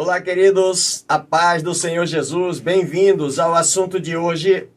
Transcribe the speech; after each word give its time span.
Olá, 0.00 0.20
queridos, 0.20 1.04
a 1.08 1.18
paz 1.18 1.60
do 1.60 1.74
Senhor 1.74 2.06
Jesus, 2.06 2.60
bem-vindos 2.60 3.40
ao 3.40 3.52
assunto 3.52 3.98
de 3.98 4.16
hoje: 4.16 4.68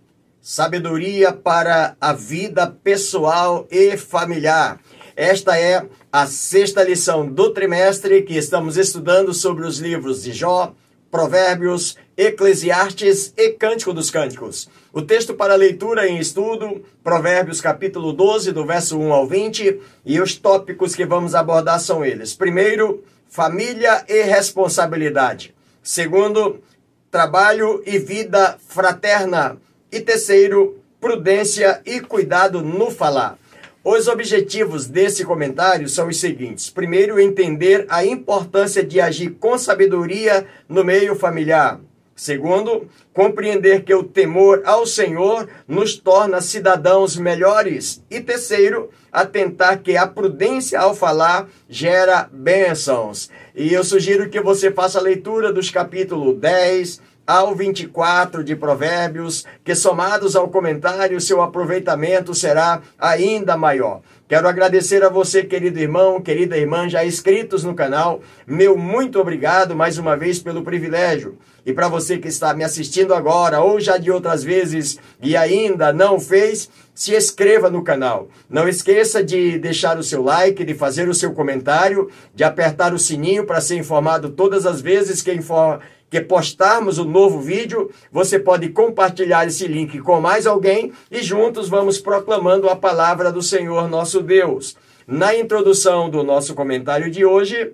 sabedoria 0.41 1.31
para 1.31 1.95
a 2.01 2.11
vida 2.11 2.65
pessoal 2.65 3.67
e 3.69 3.95
familiar. 3.97 4.79
Esta 5.15 5.59
é 5.59 5.85
a 6.11 6.25
sexta 6.25 6.83
lição 6.83 7.31
do 7.31 7.51
trimestre 7.51 8.23
que 8.23 8.35
estamos 8.35 8.77
estudando 8.77 9.31
sobre 9.31 9.63
os 9.63 9.77
livros 9.77 10.23
de 10.23 10.31
Jó, 10.31 10.73
Provérbios, 11.11 11.95
Eclesiastes 12.17 13.31
e 13.37 13.49
Cântico 13.49 13.93
dos 13.93 14.09
Cânticos. 14.09 14.71
O 14.91 15.03
texto 15.03 15.35
para 15.35 15.53
leitura 15.53 16.07
em 16.07 16.17
estudo, 16.17 16.83
Provérbios 17.03 17.61
capítulo 17.61 18.11
12, 18.11 18.51
do 18.51 18.65
verso 18.65 18.97
1 18.97 19.13
ao 19.13 19.27
20, 19.27 19.79
e 20.03 20.19
os 20.19 20.35
tópicos 20.35 20.95
que 20.95 21.05
vamos 21.05 21.35
abordar 21.35 21.79
são 21.79 22.03
eles. 22.03 22.33
Primeiro, 22.33 23.03
família 23.31 24.03
e 24.09 24.23
responsabilidade. 24.23 25.55
Segundo, 25.81 26.61
trabalho 27.09 27.81
e 27.85 27.97
vida 27.97 28.57
fraterna. 28.67 29.57
E 29.89 30.01
terceiro, 30.01 30.77
prudência 30.99 31.81
e 31.85 32.01
cuidado 32.01 32.61
no 32.61 32.91
falar. 32.91 33.39
Os 33.83 34.07
objetivos 34.07 34.85
desse 34.85 35.23
comentário 35.23 35.87
são 35.87 36.09
os 36.09 36.19
seguintes: 36.19 36.69
primeiro, 36.69 37.19
entender 37.19 37.85
a 37.89 38.05
importância 38.05 38.83
de 38.83 38.99
agir 38.99 39.31
com 39.39 39.57
sabedoria 39.57 40.45
no 40.67 40.83
meio 40.83 41.15
familiar. 41.15 41.79
Segundo, 42.21 42.87
compreender 43.15 43.83
que 43.83 43.95
o 43.95 44.03
temor 44.03 44.61
ao 44.63 44.85
Senhor 44.85 45.49
nos 45.67 45.97
torna 45.97 46.39
cidadãos 46.39 47.17
melhores. 47.17 48.03
E 48.11 48.19
terceiro, 48.19 48.91
atentar 49.11 49.79
que 49.79 49.97
a 49.97 50.05
prudência 50.05 50.79
ao 50.79 50.93
falar 50.93 51.49
gera 51.67 52.29
bênçãos. 52.31 53.27
E 53.55 53.73
eu 53.73 53.83
sugiro 53.83 54.29
que 54.29 54.39
você 54.39 54.69
faça 54.69 54.99
a 54.99 55.01
leitura 55.01 55.51
dos 55.51 55.71
capítulos 55.71 56.37
10 56.37 57.01
ao 57.25 57.55
24 57.55 58.43
de 58.43 58.55
Provérbios, 58.55 59.43
que 59.63 59.73
somados 59.73 60.35
ao 60.35 60.47
comentário, 60.47 61.19
seu 61.19 61.41
aproveitamento 61.41 62.35
será 62.35 62.83
ainda 62.99 63.57
maior. 63.57 64.01
Quero 64.31 64.47
agradecer 64.47 65.03
a 65.03 65.09
você, 65.09 65.43
querido 65.43 65.77
irmão, 65.77 66.21
querida 66.21 66.57
irmã, 66.57 66.87
já 66.87 67.03
inscritos 67.03 67.65
no 67.65 67.75
canal. 67.75 68.21
Meu 68.47 68.77
muito 68.77 69.19
obrigado 69.19 69.75
mais 69.75 69.97
uma 69.97 70.15
vez 70.15 70.39
pelo 70.39 70.63
privilégio. 70.63 71.37
E 71.65 71.73
para 71.73 71.89
você 71.89 72.17
que 72.17 72.29
está 72.29 72.53
me 72.53 72.63
assistindo 72.63 73.13
agora 73.13 73.59
ou 73.59 73.77
já 73.77 73.97
de 73.97 74.09
outras 74.09 74.41
vezes 74.41 74.97
e 75.21 75.35
ainda 75.35 75.91
não 75.91 76.17
fez, 76.17 76.69
se 76.95 77.13
inscreva 77.13 77.69
no 77.69 77.83
canal. 77.83 78.29
Não 78.49 78.69
esqueça 78.69 79.21
de 79.21 79.59
deixar 79.59 79.97
o 79.97 80.03
seu 80.03 80.23
like, 80.23 80.63
de 80.63 80.75
fazer 80.75 81.09
o 81.09 81.13
seu 81.13 81.33
comentário, 81.33 82.09
de 82.33 82.45
apertar 82.45 82.93
o 82.93 82.99
sininho 82.99 83.45
para 83.45 83.59
ser 83.59 83.75
informado 83.75 84.29
todas 84.29 84.65
as 84.65 84.79
vezes 84.79 85.21
que 85.21 85.33
informa 85.33 85.81
que 86.11 86.19
postarmos 86.19 86.97
o 86.97 87.03
um 87.03 87.09
novo 87.09 87.39
vídeo, 87.39 87.89
você 88.11 88.37
pode 88.37 88.67
compartilhar 88.67 89.47
esse 89.47 89.65
link 89.65 89.97
com 89.99 90.19
mais 90.19 90.45
alguém 90.45 90.91
e 91.09 91.23
juntos 91.23 91.69
vamos 91.69 91.99
proclamando 91.99 92.69
a 92.69 92.75
palavra 92.75 93.31
do 93.31 93.41
Senhor 93.41 93.89
nosso 93.89 94.21
Deus. 94.21 94.75
Na 95.07 95.33
introdução 95.33 96.09
do 96.09 96.21
nosso 96.21 96.53
comentário 96.53 97.09
de 97.09 97.23
hoje, 97.23 97.73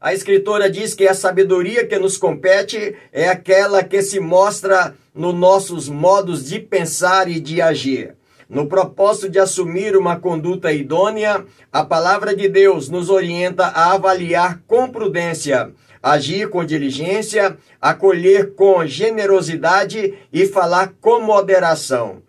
a 0.00 0.14
escritora 0.14 0.70
diz 0.70 0.94
que 0.94 1.06
a 1.06 1.12
sabedoria 1.12 1.86
que 1.86 1.98
nos 1.98 2.16
compete 2.16 2.96
é 3.12 3.28
aquela 3.28 3.84
que 3.84 4.00
se 4.00 4.18
mostra 4.18 4.94
nos 5.14 5.34
nossos 5.34 5.86
modos 5.86 6.48
de 6.48 6.58
pensar 6.58 7.28
e 7.28 7.38
de 7.38 7.60
agir. 7.60 8.14
No 8.48 8.66
propósito 8.66 9.28
de 9.28 9.38
assumir 9.38 9.94
uma 9.94 10.18
conduta 10.18 10.72
idônea, 10.72 11.44
a 11.70 11.84
palavra 11.84 12.34
de 12.34 12.48
Deus 12.48 12.88
nos 12.88 13.10
orienta 13.10 13.66
a 13.66 13.92
avaliar 13.92 14.62
com 14.66 14.88
prudência 14.88 15.70
agir 16.02 16.48
com 16.48 16.64
diligência, 16.64 17.56
acolher 17.80 18.54
com 18.54 18.86
generosidade 18.86 20.14
e 20.32 20.46
falar 20.46 20.94
com 21.00 21.20
moderação. 21.20 22.22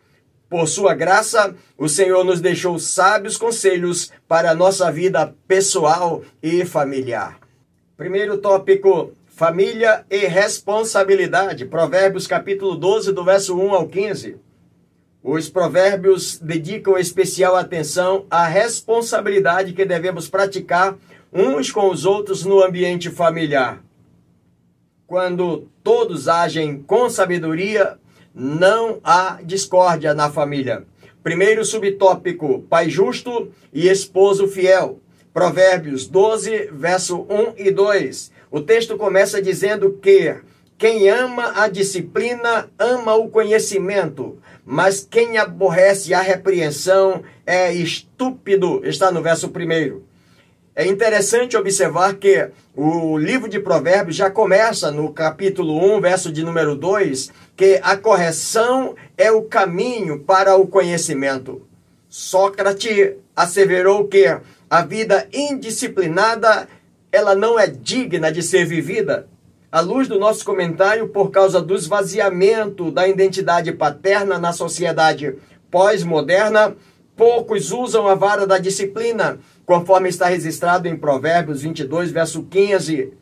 Por 0.49 0.67
sua 0.67 0.95
graça, 0.95 1.55
o 1.77 1.87
Senhor 1.87 2.23
nos 2.23 2.41
deixou 2.41 2.79
sábios 2.79 3.37
conselhos 3.37 4.11
para 4.27 4.49
a 4.49 4.55
nossa 4.55 4.91
vida 4.91 5.33
pessoal 5.47 6.23
e 6.41 6.65
familiar. 6.65 7.37
Primeiro 7.95 8.37
tópico: 8.39 9.11
família 9.27 10.03
e 10.09 10.25
responsabilidade. 10.25 11.65
Provérbios 11.65 12.25
capítulo 12.25 12.75
12, 12.75 13.11
do 13.11 13.23
verso 13.23 13.55
1 13.59 13.73
ao 13.73 13.87
15. 13.87 14.37
Os 15.21 15.49
provérbios 15.49 16.39
dedicam 16.39 16.97
especial 16.97 17.55
atenção 17.55 18.25
à 18.31 18.47
responsabilidade 18.47 19.73
que 19.73 19.85
devemos 19.85 20.27
praticar 20.27 20.97
uns 21.33 21.71
com 21.71 21.89
os 21.89 22.05
outros 22.05 22.43
no 22.43 22.63
ambiente 22.63 23.09
familiar. 23.09 23.83
Quando 25.05 25.67
todos 25.83 26.27
agem 26.27 26.81
com 26.83 27.09
sabedoria, 27.09 27.97
não 28.33 28.99
há 29.03 29.39
discórdia 29.43 30.13
na 30.13 30.29
família. 30.29 30.85
Primeiro 31.23 31.65
subtópico: 31.65 32.63
pai 32.69 32.89
justo 32.89 33.51
e 33.73 33.87
esposo 33.87 34.47
fiel. 34.47 34.99
Provérbios 35.33 36.07
12, 36.07 36.69
verso 36.71 37.21
1 37.29 37.53
e 37.57 37.71
2. 37.71 38.31
O 38.51 38.61
texto 38.61 38.97
começa 38.97 39.41
dizendo 39.41 39.93
que 40.01 40.35
quem 40.77 41.09
ama 41.09 41.53
a 41.61 41.67
disciplina 41.67 42.69
ama 42.79 43.13
o 43.13 43.29
conhecimento, 43.29 44.37
mas 44.65 45.05
quem 45.07 45.37
aborrece 45.37 46.13
a 46.13 46.21
repreensão 46.21 47.21
é 47.45 47.71
estúpido. 47.73 48.81
Está 48.83 49.11
no 49.11 49.21
verso 49.21 49.47
1. 49.47 50.08
É 50.79 50.87
interessante 50.87 51.57
observar 51.57 52.15
que 52.15 52.51
o 52.73 53.17
livro 53.17 53.49
de 53.49 53.59
Provérbios 53.59 54.15
já 54.15 54.31
começa 54.31 54.89
no 54.89 55.11
capítulo 55.11 55.77
1, 55.97 55.99
verso 55.99 56.31
de 56.31 56.41
número 56.41 56.73
2, 56.73 57.33
que 57.57 57.81
a 57.83 57.97
correção 57.97 58.95
é 59.17 59.29
o 59.29 59.41
caminho 59.41 60.21
para 60.21 60.55
o 60.55 60.65
conhecimento. 60.65 61.67
Sócrates 62.07 63.15
asseverou 63.35 64.07
que 64.07 64.25
a 64.69 64.81
vida 64.81 65.27
indisciplinada 65.33 66.69
ela 67.11 67.35
não 67.35 67.59
é 67.59 67.67
digna 67.67 68.31
de 68.31 68.41
ser 68.41 68.63
vivida. 68.63 69.27
À 69.69 69.81
luz 69.81 70.07
do 70.07 70.17
nosso 70.17 70.45
comentário, 70.45 71.09
por 71.09 71.29
causa 71.29 71.61
do 71.61 71.75
esvaziamento 71.75 72.89
da 72.89 73.05
identidade 73.05 73.73
paterna 73.73 74.39
na 74.39 74.53
sociedade 74.53 75.35
pós-moderna, 75.69 76.73
poucos 77.17 77.73
usam 77.73 78.07
a 78.07 78.15
vara 78.15 78.47
da 78.47 78.57
disciplina 78.57 79.39
conforme 79.69 80.09
está 80.09 80.25
registrado 80.25 80.87
em 80.87 80.97
Provérbios 80.97 81.61
22, 81.61 82.09
verso 82.09 82.41
15. 82.41 83.13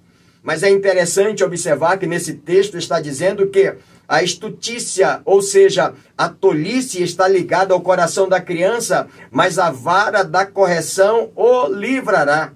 Mas 0.41 0.63
é 0.63 0.69
interessante 0.69 1.43
observar 1.43 1.97
que 1.97 2.07
nesse 2.07 2.35
texto 2.35 2.77
está 2.77 3.01
dizendo 3.01 3.47
que 3.47 3.75
a 4.07 4.23
estutícia, 4.23 5.19
ou 5.25 5.41
seja, 5.41 5.93
a 6.17 6.29
tolice 6.29 7.03
está 7.03 7.27
ligada 7.27 7.73
ao 7.73 7.81
coração 7.81 8.29
da 8.29 8.39
criança, 8.39 9.09
mas 9.29 9.59
a 9.59 9.71
vara 9.71 10.23
da 10.23 10.45
correção 10.45 11.31
o 11.35 11.67
livrará. 11.67 12.53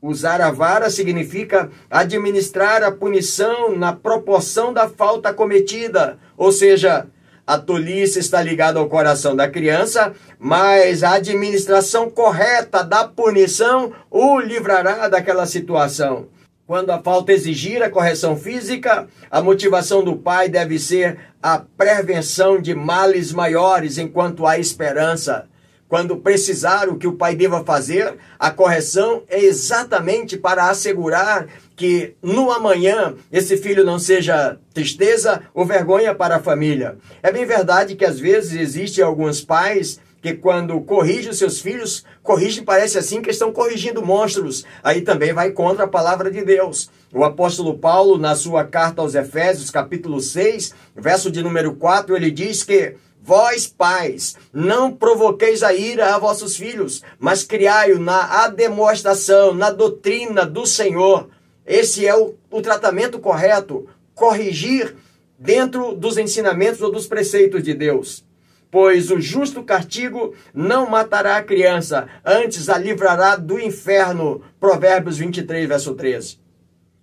Usar 0.00 0.40
a 0.40 0.52
vara 0.52 0.88
significa 0.88 1.72
administrar 1.90 2.84
a 2.84 2.92
punição 2.92 3.76
na 3.76 3.92
proporção 3.92 4.72
da 4.72 4.88
falta 4.88 5.34
cometida, 5.34 6.18
ou 6.36 6.52
seja, 6.52 7.08
a 7.46 7.58
tolice 7.58 8.18
está 8.18 8.40
ligada 8.40 8.78
ao 8.78 8.88
coração 8.88 9.34
da 9.34 9.48
criança, 9.48 10.12
mas 10.38 11.02
a 11.02 11.14
administração 11.14 12.08
correta 12.08 12.84
da 12.84 13.04
punição 13.04 13.92
o 14.10 14.38
livrará 14.38 15.08
daquela 15.08 15.44
situação. 15.46 16.28
Quando 16.66 16.90
a 16.90 17.02
falta 17.02 17.32
exigir 17.32 17.82
a 17.82 17.90
correção 17.90 18.36
física, 18.36 19.08
a 19.30 19.42
motivação 19.42 20.04
do 20.04 20.16
pai 20.16 20.48
deve 20.48 20.78
ser 20.78 21.18
a 21.42 21.58
prevenção 21.58 22.60
de 22.62 22.74
males 22.74 23.32
maiores 23.32 23.98
enquanto 23.98 24.46
há 24.46 24.58
esperança. 24.58 25.46
Quando 25.88 26.16
precisar 26.16 26.88
o 26.88 26.96
que 26.96 27.06
o 27.06 27.16
pai 27.16 27.34
deva 27.36 27.64
fazer, 27.64 28.14
a 28.38 28.50
correção 28.50 29.24
é 29.28 29.38
exatamente 29.40 30.38
para 30.38 30.70
assegurar 30.70 31.46
que 31.82 32.14
no 32.22 32.52
amanhã 32.52 33.16
esse 33.32 33.56
filho 33.56 33.84
não 33.84 33.98
seja 33.98 34.56
tristeza 34.72 35.42
ou 35.52 35.66
vergonha 35.66 36.14
para 36.14 36.36
a 36.36 36.40
família. 36.40 36.96
É 37.20 37.32
bem 37.32 37.44
verdade 37.44 37.96
que 37.96 38.04
às 38.04 38.20
vezes 38.20 38.52
existem 38.52 39.02
alguns 39.02 39.40
pais 39.40 39.98
que 40.22 40.32
quando 40.32 40.80
corrigem 40.82 41.32
seus 41.32 41.60
filhos, 41.60 42.04
corrigem, 42.22 42.62
parece 42.62 42.98
assim 42.98 43.20
que 43.20 43.30
estão 43.30 43.50
corrigindo 43.52 44.06
monstros. 44.06 44.64
Aí 44.80 45.00
também 45.00 45.32
vai 45.32 45.50
contra 45.50 45.86
a 45.86 45.88
palavra 45.88 46.30
de 46.30 46.44
Deus. 46.44 46.88
O 47.12 47.24
apóstolo 47.24 47.76
Paulo, 47.76 48.16
na 48.16 48.36
sua 48.36 48.62
carta 48.62 49.02
aos 49.02 49.16
Efésios, 49.16 49.68
capítulo 49.68 50.20
6, 50.20 50.72
verso 50.94 51.32
de 51.32 51.42
número 51.42 51.74
4, 51.74 52.14
ele 52.14 52.30
diz 52.30 52.62
que 52.62 52.94
Vós, 53.24 53.68
pais, 53.68 54.36
não 54.52 54.92
provoqueis 54.92 55.62
a 55.62 55.72
ira 55.72 56.14
a 56.14 56.18
vossos 56.18 56.56
filhos, 56.56 57.02
mas 57.20 57.44
criai-o 57.44 58.00
na 58.00 58.48
demonstração, 58.48 59.54
na 59.54 59.70
doutrina 59.70 60.44
do 60.44 60.64
Senhor. 60.64 61.28
Esse 61.66 62.06
é 62.06 62.16
o, 62.16 62.34
o 62.50 62.60
tratamento 62.60 63.18
correto. 63.18 63.88
Corrigir 64.14 64.94
dentro 65.38 65.94
dos 65.94 66.18
ensinamentos 66.18 66.80
ou 66.80 66.90
dos 66.90 67.06
preceitos 67.06 67.62
de 67.62 67.74
Deus. 67.74 68.24
Pois 68.70 69.10
o 69.10 69.20
justo 69.20 69.62
castigo 69.62 70.34
não 70.54 70.88
matará 70.88 71.36
a 71.36 71.42
criança, 71.42 72.08
antes 72.24 72.70
a 72.70 72.78
livrará 72.78 73.36
do 73.36 73.58
inferno. 73.58 74.42
Provérbios 74.58 75.18
23, 75.18 75.68
verso 75.68 75.94
13. 75.94 76.40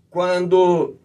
quando 0.09 0.95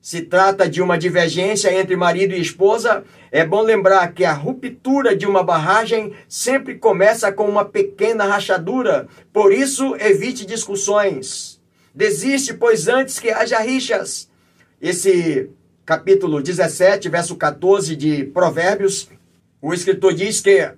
se 0.00 0.20
trata 0.20 0.68
de 0.68 0.82
uma 0.82 0.98
divergência 0.98 1.72
entre 1.72 1.96
marido 1.96 2.34
e 2.34 2.40
esposa, 2.40 3.04
é 3.32 3.44
bom 3.44 3.62
lembrar 3.62 4.12
que 4.12 4.22
a 4.22 4.34
ruptura 4.34 5.16
de 5.16 5.26
uma 5.26 5.42
barragem 5.42 6.12
sempre 6.28 6.74
começa 6.74 7.32
com 7.32 7.46
uma 7.46 7.64
pequena 7.64 8.24
rachadura. 8.24 9.08
Por 9.32 9.50
isso, 9.50 9.96
evite 9.96 10.44
discussões. 10.44 11.58
Desiste, 11.94 12.52
pois 12.52 12.88
antes 12.88 13.20
que 13.20 13.30
haja 13.30 13.60
rixas. 13.60 14.28
Esse 14.82 15.48
capítulo 15.86 16.42
17, 16.42 17.08
verso 17.08 17.36
14 17.36 17.94
de 17.94 18.24
Provérbios, 18.24 19.08
o 19.62 19.72
escritor 19.72 20.12
diz 20.12 20.40
que, 20.40 20.72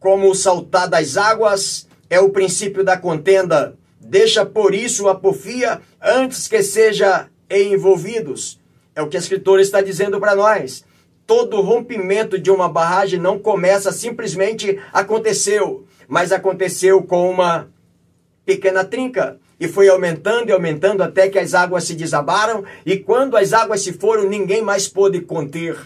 como 0.00 0.34
saltar 0.34 0.88
das 0.88 1.18
águas 1.18 1.86
é 2.08 2.18
o 2.20 2.30
princípio 2.30 2.82
da 2.82 2.96
contenda, 2.96 3.76
deixa 4.00 4.46
por 4.46 4.74
isso 4.74 5.08
a 5.08 5.14
porfia 5.14 5.82
antes 6.00 6.48
que 6.48 6.62
seja 6.62 7.28
envolvidos. 7.50 8.58
É 8.94 9.02
o 9.02 9.08
que 9.08 9.16
a 9.18 9.20
escritora 9.20 9.60
está 9.60 9.82
dizendo 9.82 10.18
para 10.18 10.34
nós. 10.34 10.86
Todo 11.26 11.60
rompimento 11.60 12.38
de 12.38 12.50
uma 12.50 12.66
barragem 12.66 13.20
não 13.20 13.38
começa 13.38 13.92
simplesmente 13.92 14.80
aconteceu, 14.90 15.86
mas 16.08 16.32
aconteceu 16.32 17.02
com 17.02 17.30
uma 17.30 17.68
pequena 18.46 18.82
trinca 18.84 19.38
e 19.58 19.66
foi 19.66 19.88
aumentando 19.88 20.50
e 20.50 20.52
aumentando 20.52 21.02
até 21.02 21.28
que 21.28 21.38
as 21.38 21.54
águas 21.54 21.84
se 21.84 21.94
desabaram 21.94 22.64
e 22.84 22.96
quando 22.96 23.36
as 23.36 23.52
águas 23.52 23.80
se 23.82 23.92
foram, 23.92 24.28
ninguém 24.28 24.62
mais 24.62 24.86
pôde 24.86 25.20
conter. 25.20 25.76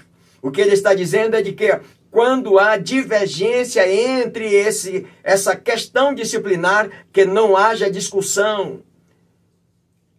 O 0.43 0.50
que 0.50 0.61
ele 0.61 0.75
está 0.75 0.94
dizendo 0.94 1.37
é 1.37 1.43
de 1.43 1.52
que 1.52 1.78
quando 2.11 2.58
há 2.58 2.76
divergência 2.76 3.88
entre 3.88 4.52
esse 4.52 5.06
essa 5.22 5.55
questão 5.55 6.12
disciplinar, 6.12 6.90
que 7.12 7.25
não 7.25 7.56
haja 7.56 7.90
discussão, 7.90 8.82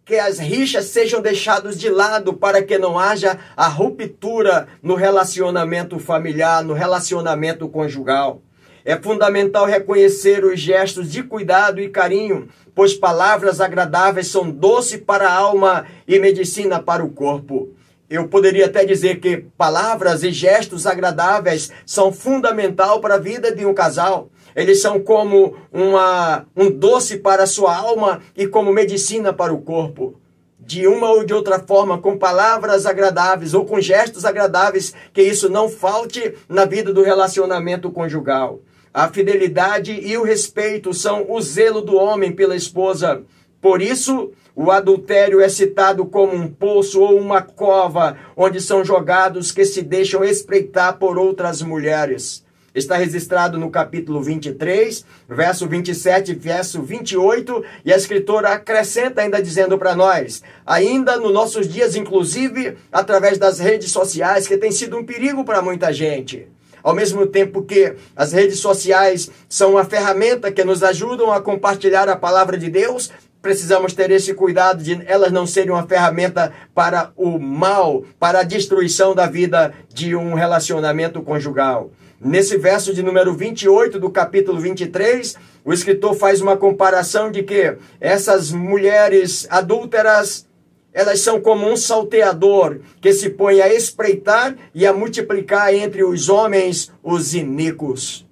que 0.06 0.16
as 0.16 0.40
rixas 0.40 0.86
sejam 0.86 1.22
deixadas 1.22 1.80
de 1.80 1.90
lado 1.90 2.34
para 2.34 2.64
que 2.64 2.78
não 2.78 2.98
haja 2.98 3.40
a 3.56 3.68
ruptura 3.68 4.68
no 4.82 4.96
relacionamento 4.96 6.00
familiar, 6.00 6.64
no 6.64 6.74
relacionamento 6.74 7.68
conjugal. 7.68 8.42
É 8.84 8.98
fundamental 8.98 9.66
reconhecer 9.66 10.44
os 10.44 10.60
gestos 10.60 11.12
de 11.12 11.22
cuidado 11.22 11.80
e 11.80 11.90
carinho, 11.90 12.50
pois 12.74 12.94
palavras 12.94 13.62
agradáveis 13.62 14.28
são 14.28 14.50
doce 14.50 14.98
para 14.98 15.28
a 15.28 15.34
alma 15.34 15.86
e 16.08 16.18
medicina 16.18 16.82
para 16.82 17.04
o 17.04 17.12
corpo. 17.12 17.70
Eu 18.10 18.28
poderia 18.28 18.66
até 18.66 18.84
dizer 18.84 19.20
que 19.20 19.38
palavras 19.58 20.24
e 20.24 20.32
gestos 20.32 20.86
agradáveis 20.86 21.72
são 21.86 22.12
fundamental 22.12 23.00
para 23.00 23.16
a 23.16 23.20
vida 23.20 23.56
de 23.56 23.66
um 23.66 23.74
casal. 23.74 24.30
Eles 24.54 24.82
são 24.82 25.00
como 25.00 25.56
uma, 25.72 26.46
um 26.54 26.70
doce 26.70 27.20
para 27.20 27.44
a 27.44 27.48
sua 27.48 27.74
alma 27.74 28.22
e 28.36 28.46
como 28.48 28.74
medicina 28.74 29.32
para 29.32 29.54
o 29.54 29.62
corpo. 29.62 30.20
De 30.60 30.88
uma 30.88 31.10
ou 31.10 31.24
de 31.24 31.34
outra 31.34 31.60
forma, 31.60 32.00
com 32.00 32.18
palavras 32.18 32.86
agradáveis 32.86 33.54
ou 33.54 33.64
com 33.64 33.80
gestos 33.80 34.26
agradáveis, 34.26 34.94
que 35.14 35.22
isso 35.22 35.48
não 35.50 35.70
falte 35.70 36.34
na 36.50 36.66
vida 36.66 36.92
do 36.92 37.02
relacionamento 37.02 37.90
conjugal. 37.92 38.60
A 38.94 39.08
fidelidade 39.08 39.94
e 39.94 40.18
o 40.18 40.24
respeito 40.24 40.94
são 40.94 41.26
o 41.30 41.42
zelo 41.42 41.82
do 41.82 41.96
homem 41.96 42.34
pela 42.34 42.58
esposa. 42.58 43.22
Por 43.62 43.82
isso, 43.82 44.34
o 44.54 44.70
adultério 44.70 45.40
é 45.40 45.48
citado 45.48 46.06
como 46.06 46.34
um 46.34 46.50
poço 46.50 47.00
ou 47.00 47.18
uma 47.18 47.42
cova 47.42 48.18
onde 48.36 48.60
são 48.60 48.84
jogados 48.84 49.54
que 49.54 49.64
se 49.64 49.82
deixam 49.82 50.26
espreitar 50.26 50.98
por 50.98 51.18
outras 51.18 51.62
mulheres. 51.62 52.44
Está 52.76 52.98
registrado 52.98 53.58
no 53.58 53.70
capítulo 53.70 54.22
23, 54.22 55.06
verso 55.28 55.68
27, 55.68 56.34
verso 56.34 56.82
28, 56.82 57.64
e 57.86 57.94
a 57.94 57.98
escritora 57.98 58.50
acrescenta 58.50 59.22
ainda 59.22 59.42
dizendo 59.42 59.78
para 59.78 59.96
nós, 59.96 60.42
ainda 60.66 61.18
nos 61.18 61.34
nossos 61.34 61.68
dias, 61.68 61.96
inclusive 61.96 62.78
através 62.92 63.38
das 63.38 63.60
redes 63.60 63.92
sociais, 63.92 64.48
que 64.48 64.58
tem 64.58 64.72
sido 64.72 64.98
um 64.98 65.06
perigo 65.06 65.46
para 65.46 65.62
muita 65.62 65.94
gente. 65.94 66.48
Ao 66.84 66.94
mesmo 66.94 67.26
tempo 67.28 67.64
que 67.64 67.96
as 68.16 68.32
redes 68.32 68.60
sociais 68.60 69.30
são 69.48 69.72
uma 69.72 69.86
ferramenta 69.86 70.52
que 70.52 70.64
nos 70.64 70.84
ajudam 70.84 71.32
a 71.32 71.42
compartilhar 71.42 72.08
a 72.10 72.16
palavra 72.16 72.58
de 72.58 72.70
Deus, 72.70 73.12
precisamos 73.42 73.94
ter 73.94 74.12
esse 74.12 74.34
cuidado 74.34 74.84
de 74.84 75.02
elas 75.06 75.32
não 75.32 75.48
serem 75.48 75.72
uma 75.72 75.88
ferramenta 75.88 76.54
para 76.76 77.12
o 77.16 77.40
mal, 77.40 78.04
para 78.20 78.40
a 78.40 78.44
destruição 78.44 79.16
da 79.16 79.26
vida 79.26 79.74
de 79.90 80.16
um 80.16 80.34
relacionamento 80.34 81.22
conjugal. 81.22 81.92
Nesse 82.24 82.56
verso 82.56 82.94
de 82.94 83.02
número 83.02 83.34
28 83.34 84.00
do 84.00 84.12
capítulo 84.12 84.60
23, 84.60 85.36
o 85.66 85.74
escritor 85.74 86.14
faz 86.14 86.40
uma 86.40 86.56
comparação 86.56 87.32
de 87.32 87.42
que 87.42 87.76
essas 88.00 88.52
mulheres 88.52 89.48
adúlteras 89.50 90.46
elas 90.94 91.22
são 91.22 91.40
como 91.40 91.70
um 91.70 91.78
salteador 91.78 92.80
que 93.00 93.14
se 93.14 93.30
põe 93.30 93.62
a 93.62 93.74
espreitar 93.74 94.56
e 94.74 94.86
a 94.86 94.94
multiplicar 94.94 95.74
entre 95.74 96.04
os 96.04 96.30
homens 96.30 96.92
os 97.04 97.34
iníquos. 97.34 98.26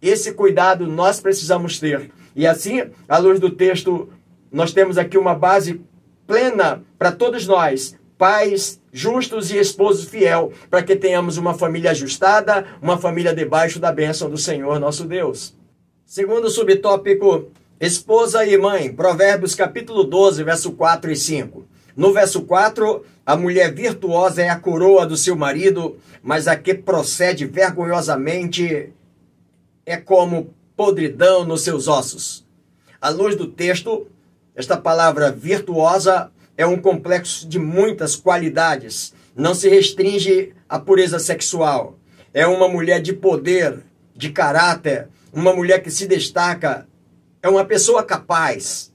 Esse 0.00 0.32
cuidado 0.32 0.86
nós 0.86 1.20
precisamos 1.20 1.78
ter. 1.78 2.10
E 2.34 2.46
assim, 2.46 2.82
à 3.08 3.18
luz 3.18 3.38
do 3.38 3.50
texto, 3.50 4.08
nós 4.50 4.72
temos 4.72 4.98
aqui 4.98 5.16
uma 5.16 5.34
base 5.34 5.80
plena 6.26 6.82
para 6.98 7.12
todos 7.12 7.46
nós, 7.46 7.96
pais 8.18 8.80
justos 8.92 9.50
e 9.50 9.58
esposos 9.58 10.08
fiel, 10.08 10.52
para 10.70 10.82
que 10.82 10.96
tenhamos 10.96 11.38
uma 11.38 11.54
família 11.54 11.92
ajustada, 11.92 12.66
uma 12.80 12.98
família 12.98 13.34
debaixo 13.34 13.78
da 13.78 13.90
bênção 13.90 14.28
do 14.28 14.36
Senhor 14.36 14.78
nosso 14.78 15.04
Deus. 15.04 15.54
Segundo 16.04 16.50
subtópico, 16.50 17.50
esposa 17.80 18.44
e 18.44 18.58
mãe, 18.58 18.92
Provérbios 18.92 19.54
capítulo 19.54 20.04
12, 20.04 20.44
verso 20.44 20.72
4 20.72 21.10
e 21.10 21.16
5. 21.16 21.71
No 21.96 22.12
verso 22.12 22.42
4, 22.42 23.04
a 23.24 23.36
mulher 23.36 23.72
virtuosa 23.72 24.42
é 24.42 24.48
a 24.48 24.58
coroa 24.58 25.06
do 25.06 25.16
seu 25.16 25.36
marido, 25.36 25.98
mas 26.22 26.48
a 26.48 26.56
que 26.56 26.74
procede 26.74 27.44
vergonhosamente 27.46 28.92
é 29.84 29.96
como 29.96 30.54
podridão 30.76 31.44
nos 31.44 31.62
seus 31.62 31.88
ossos. 31.88 32.46
À 33.00 33.10
luz 33.10 33.36
do 33.36 33.46
texto, 33.46 34.06
esta 34.54 34.76
palavra 34.76 35.30
virtuosa 35.30 36.30
é 36.56 36.66
um 36.66 36.80
complexo 36.80 37.48
de 37.48 37.58
muitas 37.58 38.16
qualidades. 38.16 39.12
Não 39.34 39.54
se 39.54 39.68
restringe 39.68 40.54
à 40.68 40.78
pureza 40.78 41.18
sexual. 41.18 41.98
É 42.32 42.46
uma 42.46 42.68
mulher 42.68 43.00
de 43.00 43.12
poder, 43.12 43.80
de 44.14 44.30
caráter, 44.30 45.08
uma 45.32 45.54
mulher 45.54 45.82
que 45.82 45.90
se 45.90 46.06
destaca. 46.06 46.86
É 47.42 47.48
uma 47.48 47.64
pessoa 47.64 48.02
capaz. 48.02 48.92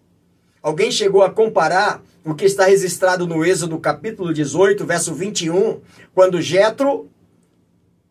Alguém 0.62 0.92
chegou 0.92 1.24
a 1.24 1.30
comparar 1.30 2.02
o 2.28 2.36
que 2.36 2.44
está 2.44 2.66
registrado 2.66 3.26
no 3.26 3.46
Êxodo 3.46 3.80
capítulo 3.80 4.34
18, 4.34 4.86
verso 4.86 5.14
21, 5.14 5.80
quando 6.14 6.42
Jetro 6.42 7.10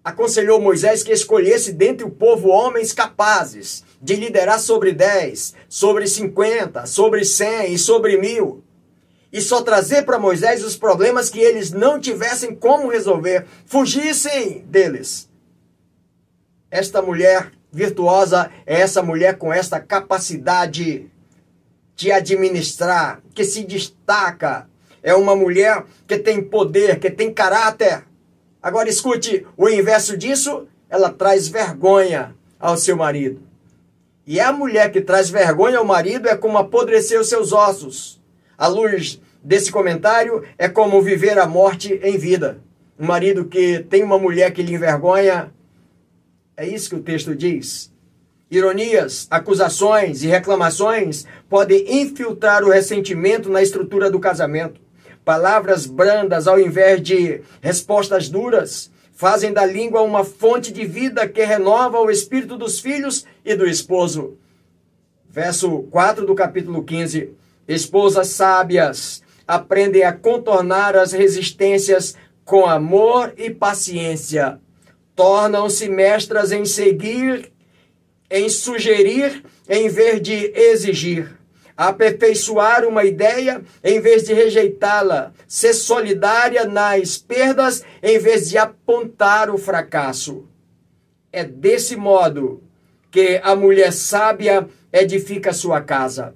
aconselhou 0.03 0.59
Moisés 0.59 1.03
que 1.03 1.13
escolhesse 1.13 1.71
dentre 1.71 2.07
o 2.07 2.11
povo 2.11 2.49
homens 2.49 2.95
capazes 2.95 3.85
de 4.01 4.17
liderar 4.17 4.59
sobre 4.59 4.93
10, 4.93 5.55
sobre 5.69 6.07
50, 6.07 6.87
sobre 6.87 7.27
100 7.27 7.75
e 7.75 7.79
sobre 7.79 8.17
mil. 8.17 8.65
E 9.31 9.43
só 9.43 9.61
trazer 9.61 10.07
para 10.07 10.19
Moisés 10.19 10.65
os 10.65 10.77
problemas 10.77 11.29
que 11.29 11.41
eles 11.41 11.71
não 11.71 12.01
tivessem 12.01 12.55
como 12.55 12.89
resolver, 12.89 13.45
fugissem 13.67 14.65
deles. 14.67 15.29
Esta 16.71 17.03
mulher 17.03 17.53
virtuosa 17.71 18.51
é 18.65 18.81
essa 18.81 19.03
mulher 19.03 19.37
com 19.37 19.53
esta 19.53 19.79
capacidade 19.79 21.11
de 21.97 22.13
administrar, 22.13 23.23
que 23.35 23.43
se 23.43 23.65
destaca. 23.65 24.69
É 25.03 25.15
uma 25.15 25.35
mulher 25.35 25.85
que 26.07 26.19
tem 26.19 26.43
poder, 26.43 27.01
que 27.01 27.11
tem 27.11 27.33
caráter. 27.33 28.05
Agora 28.63 28.89
escute, 28.89 29.47
o 29.57 29.69
inverso 29.69 30.17
disso, 30.17 30.69
ela 30.91 31.11
traz 31.11 31.49
vergonha 31.49 32.37
ao 32.61 32.77
seu 32.77 32.97
marido. 32.97 33.41
E 34.27 34.39
a 34.39 34.53
mulher 34.53 34.93
que 34.93 35.01
traz 35.01 35.31
vergonha 35.31 35.79
ao 35.79 35.85
marido 35.85 36.29
é 36.29 36.37
como 36.37 36.59
apodrecer 36.59 37.19
os 37.19 37.29
seus 37.29 37.53
ossos. 37.53 38.21
A 38.59 38.67
luz 38.67 39.21
desse 39.43 39.71
comentário 39.71 40.43
é 40.59 40.69
como 40.69 41.01
viver 41.01 41.39
a 41.39 41.47
morte 41.47 41.99
em 42.03 42.19
vida. 42.19 42.61
Um 42.99 43.07
marido 43.07 43.45
que 43.45 43.81
tem 43.89 44.03
uma 44.03 44.19
mulher 44.19 44.53
que 44.53 44.63
lhe 44.63 44.75
envergonha, 44.75 45.53
é 46.57 46.67
isso 46.67 46.91
que 46.91 46.97
o 46.97 47.03
texto 47.03 47.35
diz. 47.35 47.93
Ironias, 48.49 49.27
acusações 49.29 50.23
e 50.23 50.29
reclamações 50.29 51.27
podem 51.49 52.03
infiltrar 52.03 52.63
o 52.63 52.71
ressentimento 52.71 53.51
na 53.51 53.61
estrutura 53.61 54.09
do 54.09 54.21
casamento. 54.21 54.81
Palavras 55.25 55.85
brandas 55.85 56.47
ao 56.47 56.61
invés 56.61 57.03
de 57.03 57.41
respostas 57.61 58.29
duras 58.29 58.89
fazem 59.13 59.53
da 59.53 59.67
língua 59.67 60.03
uma 60.03 60.23
fonte 60.25 60.73
de 60.73 60.87
vida 60.87 61.27
que 61.27 61.45
renova 61.45 61.99
o 61.99 62.09
espírito 62.09 62.57
dos 62.57 62.79
filhos 62.79 63.27
e 63.45 63.57
do 63.57 63.67
esposo. 63.67 64.39
Verso 65.29 65.81
4 65.91 66.25
do 66.25 66.35
capítulo 66.35 66.85
15. 66.85 67.33
Esposas 67.67 68.29
sábias 68.29 69.23
aprendem 69.49 70.05
a 70.05 70.13
contornar 70.13 70.95
as 70.95 71.11
resistências 71.11 72.15
com 72.45 72.65
amor 72.67 73.35
e 73.37 73.51
paciência. 73.51 74.61
Tornam-se 75.17 75.89
mestras 75.89 76.53
em 76.53 76.65
seguir 76.65 77.51
em 78.31 78.49
sugerir 78.49 79.45
em 79.69 79.89
vez 79.89 80.21
de 80.21 80.53
exigir. 80.55 81.37
aperfeiçoar 81.77 82.87
uma 82.87 83.05
ideia 83.05 83.63
em 83.85 84.01
vez 84.01 84.25
de 84.25 84.33
rejeitá-la, 84.33 85.33
ser 85.47 85.75
solidária 85.75 86.65
nas 86.65 87.19
perdas 87.19 87.85
em 88.03 88.19
vez 88.19 88.49
de 88.49 88.57
apontar 88.57 89.51
o 89.51 89.59
fracasso. 89.59 90.49
É 91.31 91.45
desse 91.45 91.95
modo 91.95 92.63
que 93.11 93.39
a 93.43 93.55
mulher 93.55 93.93
sábia 93.93 94.67
edifica 94.91 95.53
sua 95.53 95.83
casa. 95.83 96.35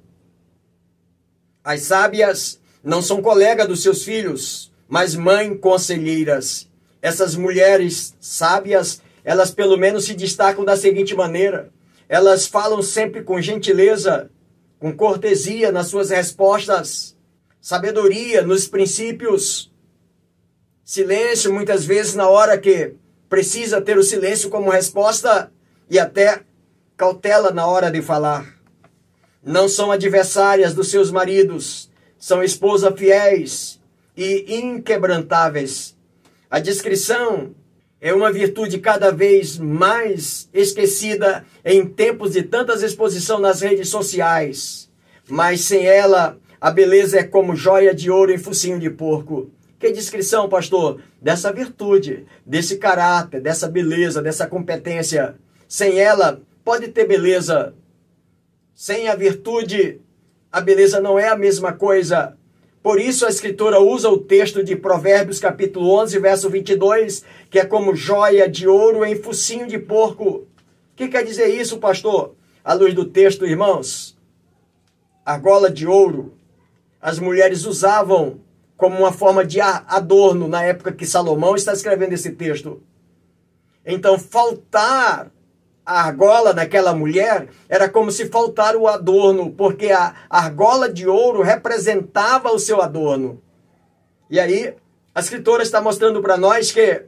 As 1.64 1.82
sábias 1.82 2.60
não 2.84 3.00
são 3.00 3.22
colegas 3.22 3.66
dos 3.66 3.82
seus 3.82 4.04
filhos, 4.04 4.70
mas 4.88 5.14
mãe 5.14 5.56
conselheiras. 5.56 6.68
Essas 7.00 7.34
mulheres 7.34 8.14
sábias, 8.20 9.00
elas 9.24 9.50
pelo 9.50 9.78
menos 9.78 10.04
se 10.04 10.14
destacam 10.14 10.64
da 10.64 10.76
seguinte 10.76 11.14
maneira: 11.14 11.70
elas 12.10 12.44
falam 12.44 12.82
sempre 12.82 13.22
com 13.22 13.40
gentileza, 13.40 14.32
com 14.80 14.92
cortesia 14.92 15.70
nas 15.70 15.86
suas 15.86 16.10
respostas, 16.10 17.16
sabedoria 17.60 18.42
nos 18.42 18.66
princípios, 18.66 19.72
silêncio 20.84 21.52
muitas 21.52 21.84
vezes 21.84 22.16
na 22.16 22.28
hora 22.28 22.58
que 22.58 22.94
precisa 23.28 23.80
ter 23.80 23.96
o 23.96 24.02
silêncio 24.02 24.50
como 24.50 24.70
resposta 24.70 25.52
e 25.88 26.00
até 26.00 26.42
cautela 26.96 27.52
na 27.52 27.64
hora 27.68 27.92
de 27.92 28.02
falar. 28.02 28.56
Não 29.40 29.68
são 29.68 29.92
adversárias 29.92 30.74
dos 30.74 30.90
seus 30.90 31.12
maridos, 31.12 31.92
são 32.18 32.42
esposas 32.42 32.92
fiéis 32.98 33.80
e 34.16 34.56
inquebrantáveis. 34.58 35.96
A 36.50 36.58
discrição 36.58 37.54
é 38.00 38.14
uma 38.14 38.32
virtude 38.32 38.78
cada 38.78 39.10
vez 39.10 39.58
mais 39.58 40.48
esquecida 40.54 41.44
em 41.64 41.84
tempos 41.86 42.32
de 42.32 42.42
tantas 42.42 42.82
exposição 42.82 43.38
nas 43.38 43.60
redes 43.60 43.88
sociais. 43.88 44.90
Mas 45.28 45.60
sem 45.62 45.86
ela, 45.86 46.38
a 46.60 46.70
beleza 46.70 47.18
é 47.18 47.24
como 47.24 47.54
joia 47.54 47.94
de 47.94 48.10
ouro 48.10 48.32
em 48.32 48.38
focinho 48.38 48.80
de 48.80 48.88
porco. 48.88 49.50
Que 49.78 49.92
descrição, 49.92 50.48
pastor, 50.48 51.00
dessa 51.20 51.52
virtude, 51.52 52.26
desse 52.44 52.78
caráter, 52.78 53.40
dessa 53.40 53.68
beleza, 53.68 54.22
dessa 54.22 54.46
competência. 54.46 55.36
Sem 55.68 56.00
ela, 56.00 56.40
pode 56.64 56.88
ter 56.88 57.06
beleza. 57.06 57.74
Sem 58.74 59.08
a 59.08 59.14
virtude, 59.14 60.00
a 60.50 60.60
beleza 60.60 61.00
não 61.00 61.18
é 61.18 61.28
a 61.28 61.36
mesma 61.36 61.72
coisa. 61.72 62.36
Por 62.82 62.98
isso 63.00 63.26
a 63.26 63.28
escritura 63.28 63.78
usa 63.78 64.08
o 64.08 64.18
texto 64.18 64.64
de 64.64 64.74
Provérbios 64.74 65.38
capítulo 65.38 65.90
11, 66.00 66.18
verso 66.18 66.48
22, 66.48 67.24
que 67.50 67.58
é 67.58 67.64
como 67.64 67.94
joia 67.94 68.48
de 68.48 68.66
ouro 68.66 69.04
em 69.04 69.16
focinho 69.16 69.66
de 69.66 69.78
porco. 69.78 70.28
O 70.28 70.46
que 70.96 71.08
quer 71.08 71.24
dizer 71.24 71.48
isso, 71.48 71.78
pastor? 71.78 72.34
À 72.64 72.72
luz 72.72 72.94
do 72.94 73.04
texto, 73.04 73.46
irmãos, 73.46 74.16
argola 75.24 75.70
de 75.70 75.86
ouro 75.86 76.32
as 77.00 77.18
mulheres 77.18 77.64
usavam 77.64 78.40
como 78.76 78.98
uma 78.98 79.12
forma 79.12 79.44
de 79.44 79.60
adorno 79.60 80.46
na 80.48 80.62
época 80.62 80.92
que 80.92 81.06
Salomão 81.06 81.54
está 81.54 81.72
escrevendo 81.72 82.12
esse 82.12 82.32
texto. 82.32 82.82
Então, 83.84 84.18
faltar 84.18 85.30
a 85.90 86.02
argola 86.02 86.54
daquela 86.54 86.94
mulher 86.94 87.48
era 87.68 87.88
como 87.88 88.12
se 88.12 88.28
faltar 88.28 88.76
o 88.76 88.86
adorno, 88.86 89.50
porque 89.50 89.90
a 89.90 90.14
argola 90.30 90.88
de 90.88 91.08
ouro 91.08 91.42
representava 91.42 92.52
o 92.52 92.60
seu 92.60 92.80
adorno. 92.80 93.42
E 94.30 94.38
aí, 94.38 94.72
a 95.12 95.18
escritora 95.18 95.64
está 95.64 95.80
mostrando 95.80 96.22
para 96.22 96.36
nós 96.36 96.70
que 96.70 97.06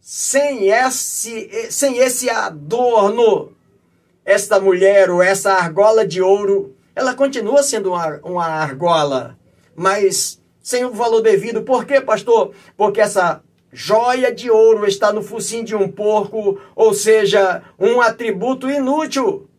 sem 0.00 0.68
esse, 0.68 1.70
sem 1.70 1.98
esse 1.98 2.28
adorno, 2.28 3.52
esta 4.24 4.58
mulher 4.58 5.08
ou 5.08 5.22
essa 5.22 5.52
argola 5.52 6.04
de 6.04 6.20
ouro, 6.20 6.74
ela 6.92 7.14
continua 7.14 7.62
sendo 7.62 7.90
uma, 7.90 8.20
uma 8.24 8.46
argola, 8.46 9.38
mas 9.76 10.40
sem 10.60 10.84
o 10.84 10.90
valor 10.90 11.20
devido. 11.20 11.62
Por 11.62 11.84
quê, 11.84 12.00
pastor? 12.00 12.52
Porque 12.76 13.00
essa 13.00 13.44
Joia 13.78 14.32
de 14.32 14.50
ouro 14.50 14.86
está 14.86 15.12
no 15.12 15.22
focinho 15.22 15.62
de 15.62 15.76
um 15.76 15.86
porco, 15.86 16.58
ou 16.74 16.94
seja, 16.94 17.62
um 17.78 18.00
atributo 18.00 18.70
inútil. 18.70 19.50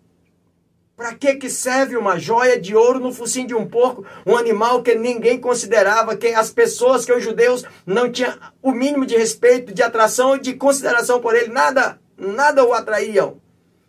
Para 0.95 1.13
que, 1.13 1.35
que 1.35 1.51
serve 1.51 1.95
uma 1.95 2.17
joia 2.17 2.59
de 2.59 2.75
ouro 2.75 2.99
no 2.99 3.13
focinho 3.13 3.45
de 3.45 3.53
um 3.53 3.67
porco? 3.67 4.03
Um 4.25 4.35
animal 4.35 4.81
que 4.81 4.95
ninguém 4.95 5.39
considerava, 5.39 6.17
que 6.17 6.29
as 6.29 6.49
pessoas, 6.49 7.05
que 7.05 7.13
os 7.13 7.23
judeus 7.23 7.63
não 7.85 8.11
tinham 8.11 8.33
o 8.59 8.71
mínimo 8.71 9.05
de 9.05 9.15
respeito, 9.15 9.71
de 9.71 9.83
atração 9.83 10.35
e 10.35 10.39
de 10.39 10.55
consideração 10.55 11.21
por 11.21 11.35
ele. 11.35 11.53
Nada, 11.53 11.99
nada 12.17 12.65
o 12.65 12.73
atraíam. 12.73 13.39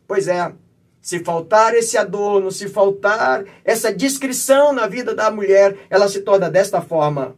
Pois 0.06 0.28
é, 0.28 0.52
se 1.00 1.24
faltar 1.24 1.74
esse 1.74 1.96
adorno, 1.96 2.52
se 2.52 2.68
faltar 2.68 3.46
essa 3.64 3.90
descrição 3.90 4.74
na 4.74 4.86
vida 4.86 5.14
da 5.14 5.30
mulher, 5.30 5.74
ela 5.88 6.06
se 6.06 6.20
torna 6.20 6.50
desta 6.50 6.82
forma 6.82 7.34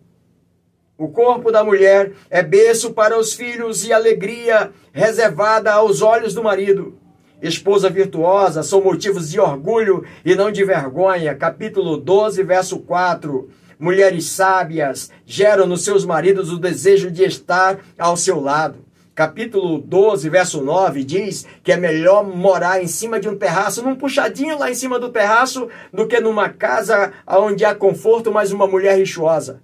o 1.01 1.09
corpo 1.09 1.51
da 1.51 1.65
mulher 1.65 2.13
é 2.29 2.43
berço 2.43 2.93
para 2.93 3.19
os 3.19 3.33
filhos 3.33 3.87
e 3.87 3.91
alegria 3.91 4.71
reservada 4.93 5.73
aos 5.73 6.03
olhos 6.03 6.35
do 6.35 6.45
marido. 6.45 6.93
Esposa 7.41 7.89
virtuosa 7.89 8.63
são 8.63 8.83
motivos 8.83 9.31
de 9.31 9.41
orgulho 9.41 10.05
e 10.23 10.35
não 10.35 10.53
de 10.53 10.63
vergonha. 10.63 11.35
Capítulo 11.35 11.97
12, 11.97 12.43
verso 12.43 12.81
4. 12.81 13.49
Mulheres 13.79 14.27
sábias 14.27 15.11
geram 15.25 15.67
nos 15.67 15.85
seus 15.85 16.05
maridos 16.05 16.53
o 16.53 16.59
desejo 16.59 17.11
de 17.11 17.25
estar 17.25 17.79
ao 17.99 18.15
seu 18.15 18.39
lado. 18.39 18.85
Capítulo 19.15 19.79
12, 19.79 20.29
verso 20.29 20.63
9 20.63 21.03
diz 21.03 21.47
que 21.65 21.73
é 21.73 21.79
melhor 21.79 22.27
morar 22.27 22.83
em 22.83 22.87
cima 22.87 23.19
de 23.19 23.27
um 23.27 23.39
terraço, 23.39 23.83
num 23.83 23.97
puxadinho 23.97 24.59
lá 24.59 24.71
em 24.71 24.75
cima 24.75 24.99
do 24.99 25.09
terraço, 25.09 25.67
do 25.91 26.07
que 26.07 26.21
numa 26.21 26.51
casa 26.51 27.11
onde 27.27 27.65
há 27.65 27.75
conforto, 27.75 28.31
mas 28.31 28.53
uma 28.53 28.67
mulher 28.67 28.99
rixosa 28.99 29.63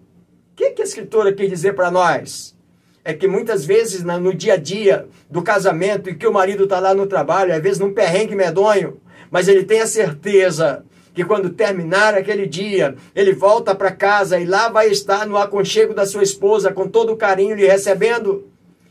que, 0.56 0.70
que 0.70 0.82
a 0.82 0.84
escritora 0.84 1.32
quer 1.32 1.46
dizer 1.46 1.74
para 1.74 1.90
nós? 1.90 2.56
É 3.04 3.12
que 3.12 3.28
muitas 3.28 3.64
vezes 3.64 4.02
no 4.02 4.34
dia 4.34 4.54
a 4.54 4.56
dia 4.56 5.06
do 5.30 5.42
casamento, 5.42 6.08
e 6.08 6.14
que 6.14 6.26
o 6.26 6.32
marido 6.32 6.64
está 6.64 6.80
lá 6.80 6.94
no 6.94 7.06
trabalho, 7.06 7.54
às 7.54 7.62
vezes 7.62 7.78
num 7.78 7.92
perrengue 7.92 8.34
medonho, 8.34 8.98
mas 9.30 9.46
ele 9.46 9.64
tem 9.64 9.80
a 9.80 9.86
certeza 9.86 10.84
que 11.14 11.24
quando 11.24 11.50
terminar 11.50 12.14
aquele 12.14 12.46
dia, 12.46 12.96
ele 13.14 13.32
volta 13.32 13.74
para 13.74 13.92
casa 13.92 14.38
e 14.38 14.44
lá 14.44 14.68
vai 14.68 14.88
estar 14.88 15.26
no 15.26 15.36
aconchego 15.36 15.94
da 15.94 16.04
sua 16.04 16.22
esposa, 16.22 16.72
com 16.72 16.88
todo 16.88 17.12
o 17.12 17.16
carinho 17.16 17.54
lhe 17.54 17.66
recebendo. 17.66 18.48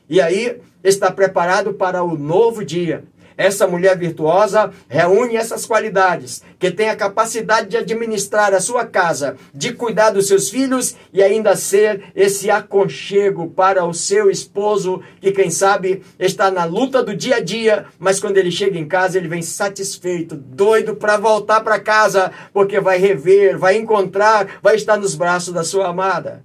E 0.07 0.21
aí 0.21 0.59
está 0.83 1.11
preparado 1.11 1.73
para 1.73 2.03
o 2.03 2.17
novo 2.17 2.63
dia. 2.63 3.03
Essa 3.37 3.67
mulher 3.67 3.97
virtuosa 3.97 4.71
reúne 4.87 5.35
essas 5.35 5.65
qualidades, 5.65 6.41
que 6.57 6.71
tem 6.71 6.89
a 6.89 6.95
capacidade 6.95 7.67
de 7.67 7.77
administrar 7.77 8.53
a 8.53 8.61
sua 8.61 8.85
casa, 8.85 9.35
de 9.53 9.73
cuidar 9.73 10.11
dos 10.11 10.27
seus 10.27 10.49
filhos 10.49 10.95
e 11.11 11.21
ainda 11.21 11.55
ser 11.55 12.11
esse 12.15 12.49
aconchego 12.49 13.49
para 13.49 13.85
o 13.85 13.93
seu 13.93 14.29
esposo, 14.29 15.01
que 15.19 15.31
quem 15.31 15.49
sabe 15.49 16.01
está 16.17 16.49
na 16.49 16.63
luta 16.63 17.03
do 17.03 17.15
dia 17.15 17.37
a 17.37 17.39
dia, 17.41 17.85
mas 17.99 18.19
quando 18.19 18.37
ele 18.37 18.51
chega 18.51 18.79
em 18.79 18.87
casa, 18.87 19.17
ele 19.17 19.27
vem 19.27 19.41
satisfeito, 19.41 20.35
doido 20.35 20.95
para 20.95 21.17
voltar 21.17 21.61
para 21.61 21.79
casa, 21.79 22.31
porque 22.53 22.79
vai 22.79 22.97
rever, 22.97 23.57
vai 23.57 23.75
encontrar, 23.75 24.59
vai 24.61 24.75
estar 24.75 24.97
nos 24.97 25.15
braços 25.15 25.53
da 25.53 25.63
sua 25.63 25.89
amada. 25.89 26.43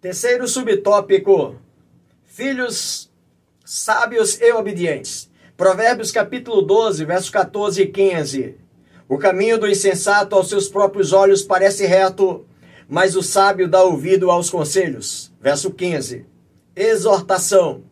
Terceiro 0.00 0.46
subtópico: 0.46 1.56
filhos 2.24 3.10
sábios 3.64 4.40
e 4.40 4.52
obedientes. 4.52 5.31
Provérbios 5.62 6.10
capítulo 6.10 6.60
12, 6.60 7.04
versos 7.04 7.30
14 7.30 7.82
e 7.82 7.86
15. 7.86 8.56
O 9.08 9.16
caminho 9.16 9.56
do 9.56 9.68
insensato 9.68 10.34
aos 10.34 10.48
seus 10.48 10.68
próprios 10.68 11.12
olhos 11.12 11.44
parece 11.44 11.86
reto, 11.86 12.44
mas 12.88 13.14
o 13.14 13.22
sábio 13.22 13.68
dá 13.68 13.80
ouvido 13.80 14.28
aos 14.28 14.50
conselhos. 14.50 15.32
Verso 15.40 15.70
15. 15.70 16.26
Exortação. 16.74 17.84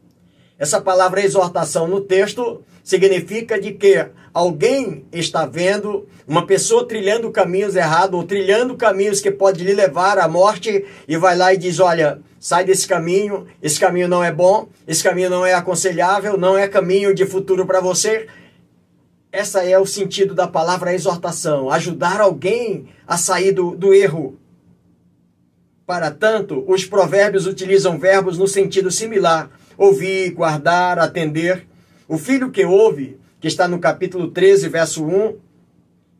Essa 0.58 0.80
palavra 0.80 1.22
exortação 1.22 1.86
no 1.86 2.00
texto 2.00 2.64
significa 2.82 3.60
de 3.60 3.70
que 3.70 4.04
alguém 4.32 5.04
está 5.12 5.46
vendo 5.46 6.06
uma 6.26 6.46
pessoa 6.46 6.86
trilhando 6.86 7.30
caminhos 7.30 7.74
errados 7.74 8.18
ou 8.18 8.24
trilhando 8.24 8.76
caminhos 8.76 9.20
que 9.20 9.30
pode 9.30 9.64
lhe 9.64 9.74
levar 9.74 10.18
à 10.18 10.28
morte 10.28 10.84
e 11.06 11.16
vai 11.16 11.36
lá 11.36 11.52
e 11.52 11.56
diz: 11.56 11.80
Olha, 11.80 12.20
sai 12.38 12.64
desse 12.64 12.86
caminho, 12.86 13.46
esse 13.62 13.78
caminho 13.78 14.08
não 14.08 14.22
é 14.22 14.32
bom, 14.32 14.68
esse 14.86 15.02
caminho 15.02 15.30
não 15.30 15.44
é 15.44 15.54
aconselhável, 15.54 16.38
não 16.38 16.56
é 16.56 16.68
caminho 16.68 17.14
de 17.14 17.26
futuro 17.26 17.66
para 17.66 17.80
você. 17.80 18.26
Essa 19.32 19.64
é 19.64 19.78
o 19.78 19.86
sentido 19.86 20.34
da 20.34 20.48
palavra 20.48 20.92
exortação, 20.92 21.70
ajudar 21.70 22.20
alguém 22.20 22.88
a 23.06 23.16
sair 23.16 23.52
do, 23.52 23.76
do 23.76 23.94
erro. 23.94 24.36
Para 25.86 26.10
tanto, 26.10 26.64
os 26.68 26.84
provérbios 26.84 27.46
utilizam 27.46 27.98
verbos 27.98 28.38
no 28.38 28.46
sentido 28.46 28.90
similar: 28.90 29.50
ouvir, 29.76 30.30
guardar, 30.30 30.98
atender. 30.98 31.66
O 32.06 32.18
filho 32.18 32.50
que 32.50 32.64
ouve, 32.64 33.18
que 33.40 33.48
está 33.48 33.66
no 33.66 33.78
capítulo 33.78 34.30
13, 34.30 34.68
verso 34.68 35.04
1, 35.04 35.36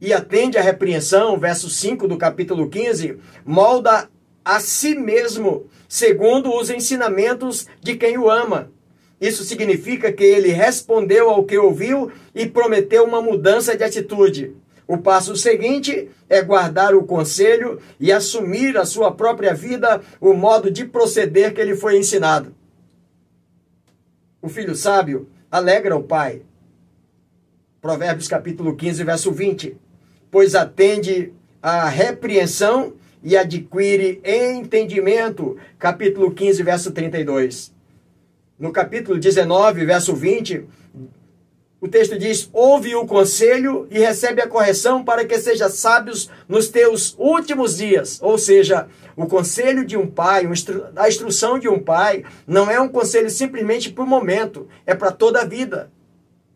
e 0.01 0.13
atende 0.13 0.57
à 0.57 0.63
repreensão, 0.63 1.39
verso 1.39 1.69
5 1.69 2.09
do 2.09 2.17
capítulo 2.17 2.69
15, 2.69 3.19
molda 3.45 4.09
a 4.45 4.59
si 4.59 4.95
mesmo, 4.95 5.67
segundo 5.87 6.55
os 6.55 6.71
ensinamentos 6.71 7.67
de 7.83 7.95
quem 7.97 8.17
o 8.17 8.31
ama. 8.31 8.71
Isso 9.21 9.45
significa 9.45 10.11
que 10.11 10.25
ele 10.25 10.49
respondeu 10.49 11.29
ao 11.29 11.45
que 11.45 11.59
ouviu 11.59 12.11
e 12.35 12.47
prometeu 12.47 13.05
uma 13.05 13.21
mudança 13.21 13.77
de 13.77 13.85
atitude. 13.85 14.57
O 14.89 14.97
passo 14.97 15.37
seguinte 15.37 16.09
é 16.29 16.41
guardar 16.43 16.95
o 16.95 17.05
conselho 17.05 17.79
e 18.01 18.11
assumir 18.11 18.79
a 18.79 18.87
sua 18.87 19.13
própria 19.13 19.53
vida, 19.53 20.01
o 20.21 20.33
modo 20.33 20.71
de 20.71 20.87
proceder 20.87 21.53
que 21.53 21.61
ele 21.61 21.77
foi 21.77 21.99
ensinado. 21.99 22.55
O 24.41 24.49
filho 24.49 24.75
sábio 24.75 25.29
alegra 25.51 25.95
o 25.95 26.03
pai. 26.03 26.43
Provérbios 27.81 28.29
capítulo 28.29 28.77
15, 28.77 29.05
verso 29.05 29.33
20. 29.33 29.77
Pois 30.31 30.55
atende 30.55 31.33
à 31.63 31.89
repreensão 31.89 32.93
e 33.23 33.37
adquire 33.37 34.21
entendimento. 34.23 35.57
Capítulo 35.79 36.31
15, 36.31 36.63
verso 36.63 36.91
32. 36.91 37.73
No 38.59 38.71
capítulo 38.71 39.19
19, 39.19 39.87
verso 39.87 40.15
20, 40.15 40.67
o 41.81 41.89
texto 41.89 42.19
diz: 42.19 42.51
ouve 42.53 42.95
o 42.95 43.07
conselho 43.07 43.89
e 43.91 43.99
recebe 43.99 44.43
a 44.43 44.47
correção 44.47 45.03
para 45.03 45.25
que 45.25 45.39
seja 45.39 45.71
sábios 45.71 46.31
nos 46.47 46.69
teus 46.69 47.17
últimos 47.19 47.79
dias. 47.79 48.19
Ou 48.21 48.37
seja, 48.37 48.89
o 49.17 49.27
conselho 49.27 49.87
de 49.87 49.97
um 49.97 50.07
pai, 50.07 50.47
a 50.97 51.09
instrução 51.09 51.59
de 51.59 51.67
um 51.67 51.79
pai, 51.79 52.25
não 52.47 52.71
é 52.71 52.79
um 52.79 52.89
conselho 52.89 53.31
simplesmente 53.31 53.91
para 53.91 54.05
o 54.05 54.07
momento, 54.07 54.69
é 54.85 54.95
para 54.95 55.11
toda 55.11 55.41
a 55.41 55.47
vida, 55.47 55.91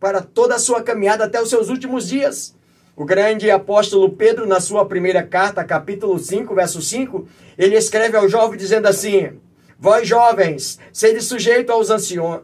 para 0.04 0.20
toda 0.20 0.56
a 0.56 0.58
sua 0.58 0.82
caminhada 0.82 1.25
até 1.25 1.40
os 1.40 1.49
seus 1.49 1.70
últimos 1.70 2.06
dias. 2.06 2.54
O 2.94 3.06
grande 3.06 3.50
apóstolo 3.50 4.11
Pedro, 4.11 4.46
na 4.46 4.61
sua 4.61 4.84
primeira 4.84 5.23
carta, 5.23 5.64
capítulo 5.64 6.18
5, 6.18 6.54
verso 6.54 6.82
5, 6.82 7.26
ele 7.56 7.75
escreve 7.75 8.14
ao 8.14 8.28
jovem 8.28 8.58
dizendo 8.58 8.87
assim: 8.87 9.30
Vós 9.78 10.06
jovens, 10.06 10.78
sede 10.92 11.23
sujeito 11.23 11.73
aos, 11.73 11.88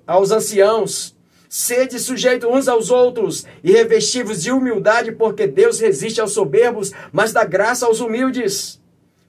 aos 0.06 0.30
anciãos 0.30 1.14
Sede 1.50 1.98
sujeito 1.98 2.48
uns 2.48 2.66
aos 2.66 2.90
outros 2.90 3.44
e 3.62 3.72
revestivos 3.72 4.40
de 4.42 4.52
humildade, 4.52 5.12
porque 5.12 5.46
Deus 5.46 5.80
resiste 5.80 6.20
aos 6.20 6.32
soberbos, 6.32 6.92
mas 7.12 7.32
dá 7.32 7.44
graça 7.44 7.84
aos 7.84 8.00
humildes. 8.00 8.80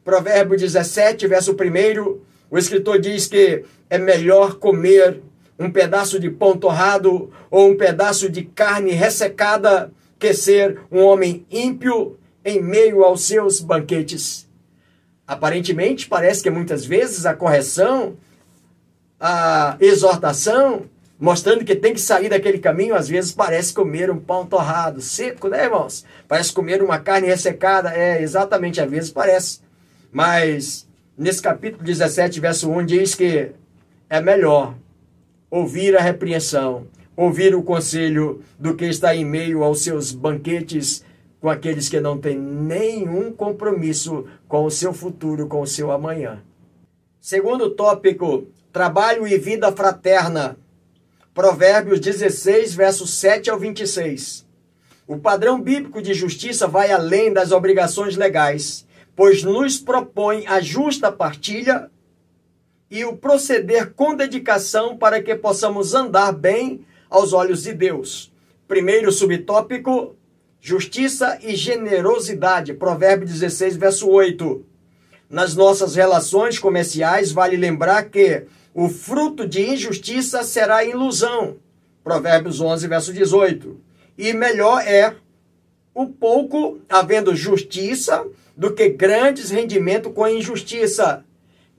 Provérbio 0.05 0.57
17, 0.57 1.27
verso 1.27 1.51
1, 1.51 2.19
o 2.49 2.57
escritor 2.57 2.97
diz 2.97 3.27
que 3.27 3.65
é 3.89 3.97
melhor 3.97 4.55
comer 4.55 5.19
um 5.59 5.71
pedaço 5.71 6.19
de 6.19 6.29
pão 6.29 6.57
torrado 6.57 7.31
ou 7.49 7.69
um 7.69 7.77
pedaço 7.77 8.29
de 8.29 8.43
carne 8.43 8.91
ressecada 8.91 9.91
que 10.19 10.33
ser 10.33 10.79
um 10.91 11.03
homem 11.03 11.45
ímpio 11.49 12.17
em 12.45 12.61
meio 12.61 13.03
aos 13.03 13.23
seus 13.23 13.59
banquetes. 13.59 14.47
Aparentemente, 15.27 16.07
parece 16.07 16.43
que 16.43 16.49
muitas 16.49 16.85
vezes 16.85 17.25
a 17.25 17.33
correção, 17.33 18.17
a 19.19 19.77
exortação, 19.79 20.83
mostrando 21.19 21.63
que 21.63 21.75
tem 21.75 21.93
que 21.93 22.01
sair 22.01 22.29
daquele 22.29 22.57
caminho, 22.59 22.95
às 22.95 23.07
vezes 23.07 23.31
parece 23.31 23.73
comer 23.73 24.09
um 24.09 24.19
pão 24.19 24.45
torrado, 24.45 25.01
seco, 25.01 25.47
né, 25.47 25.65
irmãos? 25.65 26.03
Parece 26.27 26.51
comer 26.51 26.81
uma 26.81 26.99
carne 26.99 27.27
ressecada, 27.27 27.93
é 27.93 28.21
exatamente, 28.21 28.81
às 28.81 28.89
vezes 28.89 29.11
parece. 29.11 29.59
Mas 30.11 30.87
nesse 31.17 31.41
capítulo 31.41 31.83
17, 31.83 32.39
verso 32.39 32.69
1, 32.71 32.85
diz 32.85 33.15
que 33.15 33.51
é 34.09 34.19
melhor 34.19 34.75
ouvir 35.51 35.97
a 35.97 36.01
repreensão, 36.01 36.87
ouvir 37.15 37.53
o 37.53 37.61
conselho, 37.61 38.41
do 38.57 38.73
que 38.73 38.85
estar 38.85 39.13
em 39.13 39.25
meio 39.25 39.63
aos 39.63 39.83
seus 39.83 40.13
banquetes 40.13 41.03
com 41.41 41.49
aqueles 41.49 41.89
que 41.89 41.99
não 41.99 42.17
têm 42.17 42.37
nenhum 42.37 43.33
compromisso 43.33 44.25
com 44.47 44.63
o 44.63 44.71
seu 44.71 44.93
futuro, 44.93 45.47
com 45.47 45.61
o 45.61 45.67
seu 45.67 45.91
amanhã. 45.91 46.41
Segundo 47.19 47.71
tópico, 47.71 48.47
trabalho 48.71 49.27
e 49.27 49.37
vida 49.37 49.71
fraterna. 49.71 50.57
Provérbios 51.33 51.99
16, 51.99 52.73
versos 52.73 53.13
7 53.15 53.49
ao 53.49 53.59
26. 53.59 54.45
O 55.07 55.17
padrão 55.17 55.59
bíblico 55.59 56.01
de 56.01 56.13
justiça 56.13 56.67
vai 56.67 56.91
além 56.91 57.33
das 57.33 57.51
obrigações 57.51 58.15
legais, 58.15 58.85
pois 59.15 59.43
nos 59.43 59.79
propõe 59.79 60.45
a 60.47 60.61
justa 60.61 61.11
partilha 61.11 61.89
e 62.91 63.05
o 63.05 63.15
proceder 63.15 63.93
com 63.93 64.13
dedicação 64.13 64.97
para 64.97 65.23
que 65.23 65.33
possamos 65.33 65.93
andar 65.93 66.33
bem 66.33 66.85
aos 67.09 67.31
olhos 67.31 67.63
de 67.63 67.73
Deus. 67.73 68.31
Primeiro 68.67 69.09
subtópico: 69.13 70.13
justiça 70.59 71.39
e 71.41 71.55
generosidade. 71.55 72.73
Provérbio 72.73 73.25
16, 73.25 73.77
verso 73.77 74.09
8. 74.09 74.65
Nas 75.29 75.55
nossas 75.55 75.95
relações 75.95 76.59
comerciais, 76.59 77.31
vale 77.31 77.55
lembrar 77.55 78.09
que 78.09 78.43
o 78.73 78.89
fruto 78.89 79.47
de 79.47 79.61
injustiça 79.61 80.43
será 80.43 80.83
ilusão. 80.83 81.55
Provérbios 82.03 82.59
11, 82.59 82.87
verso 82.87 83.13
18. 83.13 83.79
E 84.17 84.33
melhor 84.33 84.85
é 84.85 85.15
o 85.93 86.07
pouco 86.07 86.79
havendo 86.89 87.35
justiça 87.35 88.25
do 88.57 88.73
que 88.73 88.89
grandes 88.89 89.49
rendimentos 89.49 90.11
com 90.13 90.27
injustiça. 90.27 91.23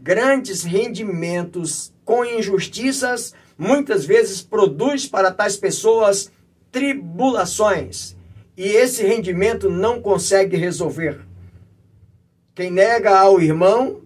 Grandes 0.02 0.64
rendimentos 0.64 1.92
com 2.04 2.24
injustiças 2.24 3.32
muitas 3.56 4.04
vezes 4.04 4.42
produz 4.42 5.06
para 5.06 5.30
tais 5.30 5.56
pessoas 5.56 6.28
tribulações. 6.72 8.16
E 8.56 8.64
esse 8.64 9.04
rendimento 9.04 9.70
não 9.70 10.02
consegue 10.02 10.56
resolver. 10.56 11.20
Quem 12.52 12.68
nega 12.68 13.16
ao 13.16 13.40
irmão 13.40 14.00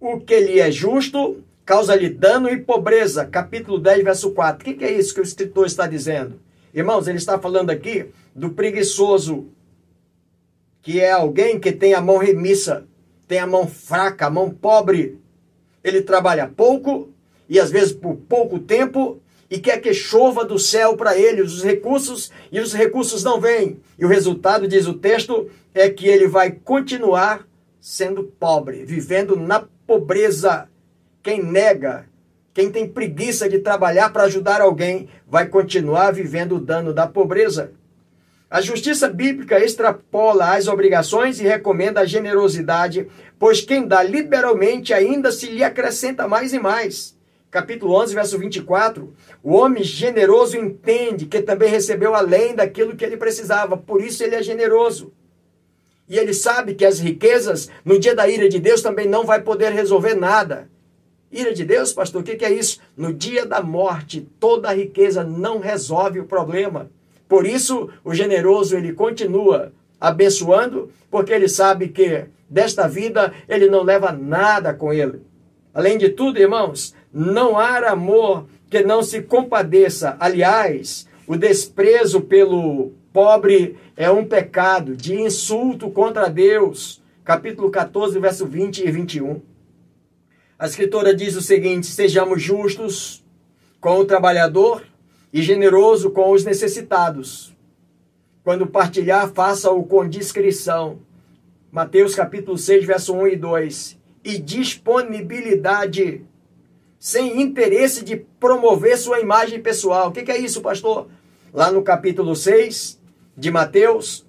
o 0.00 0.18
que 0.18 0.40
lhe 0.40 0.58
é 0.58 0.70
justo 0.70 1.44
causa-lhe 1.62 2.08
dano 2.08 2.48
e 2.48 2.58
pobreza. 2.58 3.26
Capítulo 3.26 3.78
10, 3.78 4.02
verso 4.02 4.30
4. 4.30 4.62
O 4.62 4.74
que, 4.74 4.82
é 4.82 4.90
isso 4.90 5.12
que 5.12 5.20
o 5.20 5.22
escritor 5.22 5.66
está 5.66 5.86
dizendo? 5.86 6.40
Irmãos, 6.72 7.06
ele 7.06 7.18
está 7.18 7.38
falando 7.38 7.68
aqui 7.68 8.06
do 8.34 8.48
preguiçoso, 8.48 9.48
que 10.80 10.98
é 10.98 11.10
alguém 11.12 11.60
que 11.60 11.70
tem 11.70 11.92
a 11.92 12.00
mão 12.00 12.16
remissa, 12.16 12.86
tem 13.30 13.38
a 13.38 13.46
mão 13.46 13.64
fraca, 13.64 14.26
a 14.26 14.30
mão 14.30 14.50
pobre. 14.50 15.16
Ele 15.84 16.02
trabalha 16.02 16.48
pouco 16.48 17.10
e 17.48 17.60
às 17.60 17.70
vezes 17.70 17.92
por 17.92 18.16
pouco 18.16 18.58
tempo 18.58 19.22
e 19.48 19.60
quer 19.60 19.80
que 19.80 19.94
chova 19.94 20.44
do 20.44 20.58
céu 20.58 20.96
para 20.96 21.16
ele 21.16 21.40
os 21.40 21.62
recursos 21.62 22.32
e 22.50 22.58
os 22.58 22.74
recursos 22.74 23.22
não 23.22 23.40
vêm. 23.40 23.78
E 23.96 24.04
o 24.04 24.08
resultado, 24.08 24.66
diz 24.66 24.88
o 24.88 24.94
texto, 24.94 25.48
é 25.72 25.88
que 25.88 26.08
ele 26.08 26.26
vai 26.26 26.50
continuar 26.50 27.46
sendo 27.80 28.24
pobre, 28.24 28.84
vivendo 28.84 29.36
na 29.36 29.64
pobreza. 29.86 30.68
Quem 31.22 31.40
nega, 31.40 32.06
quem 32.52 32.68
tem 32.68 32.88
preguiça 32.88 33.48
de 33.48 33.60
trabalhar 33.60 34.10
para 34.10 34.24
ajudar 34.24 34.60
alguém, 34.60 35.08
vai 35.24 35.46
continuar 35.46 36.10
vivendo 36.10 36.56
o 36.56 36.60
dano 36.60 36.92
da 36.92 37.06
pobreza. 37.06 37.70
A 38.50 38.60
justiça 38.60 39.08
bíblica 39.08 39.64
extrapola 39.64 40.56
as 40.56 40.66
obrigações 40.66 41.38
e 41.38 41.44
recomenda 41.44 42.00
a 42.00 42.04
generosidade, 42.04 43.06
pois 43.38 43.60
quem 43.60 43.86
dá 43.86 44.02
liberalmente 44.02 44.92
ainda 44.92 45.30
se 45.30 45.46
lhe 45.46 45.62
acrescenta 45.62 46.26
mais 46.26 46.52
e 46.52 46.58
mais. 46.58 47.16
Capítulo 47.48 47.94
11, 47.94 48.12
verso 48.12 48.36
24. 48.40 49.14
O 49.40 49.52
homem 49.52 49.84
generoso 49.84 50.56
entende 50.56 51.26
que 51.26 51.40
também 51.40 51.70
recebeu 51.70 52.12
além 52.12 52.52
daquilo 52.52 52.96
que 52.96 53.04
ele 53.04 53.16
precisava, 53.16 53.76
por 53.76 54.02
isso 54.02 54.24
ele 54.24 54.34
é 54.34 54.42
generoso. 54.42 55.12
E 56.08 56.18
ele 56.18 56.34
sabe 56.34 56.74
que 56.74 56.84
as 56.84 56.98
riquezas, 56.98 57.70
no 57.84 58.00
dia 58.00 58.16
da 58.16 58.28
ira 58.28 58.48
de 58.48 58.58
Deus, 58.58 58.82
também 58.82 59.06
não 59.06 59.24
vai 59.24 59.40
poder 59.40 59.70
resolver 59.70 60.14
nada. 60.14 60.68
Ira 61.30 61.54
de 61.54 61.64
Deus, 61.64 61.92
pastor, 61.92 62.22
o 62.22 62.24
que, 62.24 62.44
é 62.44 62.50
isso? 62.50 62.80
No 62.96 63.14
dia 63.14 63.46
da 63.46 63.62
morte, 63.62 64.28
toda 64.40 64.68
a 64.68 64.74
riqueza 64.74 65.22
não 65.22 65.60
resolve 65.60 66.18
o 66.18 66.24
problema. 66.24 66.90
Por 67.30 67.46
isso, 67.46 67.88
o 68.02 68.12
generoso 68.12 68.76
ele 68.76 68.92
continua 68.92 69.72
abençoando, 70.00 70.90
porque 71.08 71.32
ele 71.32 71.48
sabe 71.48 71.86
que 71.86 72.24
desta 72.48 72.88
vida 72.88 73.32
ele 73.48 73.68
não 73.68 73.84
leva 73.84 74.10
nada 74.10 74.74
com 74.74 74.92
ele. 74.92 75.22
Além 75.72 75.96
de 75.96 76.08
tudo, 76.08 76.40
irmãos, 76.40 76.92
não 77.14 77.56
há 77.56 77.88
amor 77.88 78.46
que 78.68 78.82
não 78.82 79.00
se 79.00 79.22
compadeça. 79.22 80.16
Aliás, 80.18 81.06
o 81.24 81.36
desprezo 81.36 82.22
pelo 82.22 82.90
pobre 83.12 83.76
é 83.96 84.10
um 84.10 84.24
pecado 84.24 84.96
de 84.96 85.14
insulto 85.14 85.88
contra 85.88 86.28
Deus. 86.28 87.00
Capítulo 87.24 87.70
14, 87.70 88.18
verso 88.18 88.44
20 88.44 88.84
e 88.84 88.90
21. 88.90 89.40
A 90.58 90.66
escritora 90.66 91.14
diz 91.14 91.36
o 91.36 91.40
seguinte: 91.40 91.86
sejamos 91.86 92.42
justos 92.42 93.24
com 93.80 93.98
o 93.98 94.04
trabalhador 94.04 94.82
e 95.32 95.42
generoso 95.42 96.10
com 96.10 96.30
os 96.30 96.44
necessitados. 96.44 97.54
Quando 98.42 98.66
partilhar, 98.66 99.30
faça-o 99.32 99.82
com 99.84 100.08
discrição. 100.08 100.98
Mateus 101.70 102.14
capítulo 102.14 102.58
6, 102.58 102.84
verso 102.84 103.14
1 103.14 103.28
e 103.28 103.36
2. 103.36 103.98
E 104.24 104.38
disponibilidade, 104.38 106.24
sem 106.98 107.40
interesse 107.40 108.04
de 108.04 108.16
promover 108.16 108.98
sua 108.98 109.20
imagem 109.20 109.60
pessoal. 109.60 110.08
O 110.08 110.12
que 110.12 110.30
é 110.30 110.38
isso, 110.38 110.60
pastor? 110.60 111.08
Lá 111.52 111.70
no 111.70 111.82
capítulo 111.82 112.34
6 112.34 113.00
de 113.36 113.50
Mateus, 113.50 114.26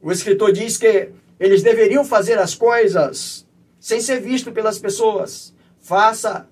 o 0.00 0.12
escritor 0.12 0.52
diz 0.52 0.76
que 0.76 1.10
eles 1.38 1.62
deveriam 1.62 2.04
fazer 2.04 2.38
as 2.38 2.54
coisas 2.54 3.46
sem 3.78 4.00
ser 4.00 4.20
visto 4.20 4.52
pelas 4.52 4.78
pessoas. 4.78 5.54
Faça 5.80 6.48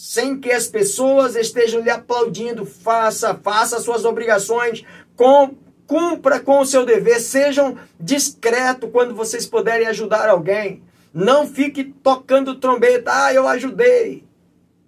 sem 0.00 0.40
que 0.40 0.50
as 0.50 0.66
pessoas 0.66 1.36
estejam 1.36 1.82
lhe 1.82 1.90
aplaudindo. 1.90 2.64
Faça, 2.64 3.34
faça 3.34 3.78
suas 3.80 4.06
obrigações 4.06 4.82
com 5.14 5.54
cumpra 5.86 6.40
com 6.40 6.60
o 6.60 6.64
seu 6.64 6.86
dever, 6.86 7.20
sejam 7.20 7.76
discretos 7.98 8.88
quando 8.90 9.14
vocês 9.14 9.46
puderem 9.46 9.86
ajudar 9.88 10.30
alguém. 10.30 10.82
Não 11.12 11.46
fique 11.46 11.84
tocando 11.84 12.54
trombeta, 12.54 13.10
ah, 13.12 13.34
eu 13.34 13.46
ajudei. 13.46 14.24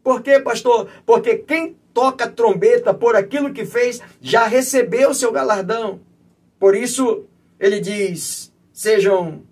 Por 0.02 0.22
quê, 0.22 0.40
pastor? 0.40 0.88
Porque 1.04 1.36
quem 1.36 1.76
toca 1.92 2.26
trombeta 2.26 2.94
por 2.94 3.14
aquilo 3.14 3.52
que 3.52 3.66
fez 3.66 4.00
já 4.18 4.46
recebeu 4.46 5.12
seu 5.12 5.30
galardão. 5.30 6.00
Por 6.58 6.74
isso, 6.74 7.26
ele 7.60 7.80
diz: 7.80 8.50
sejam 8.72 9.42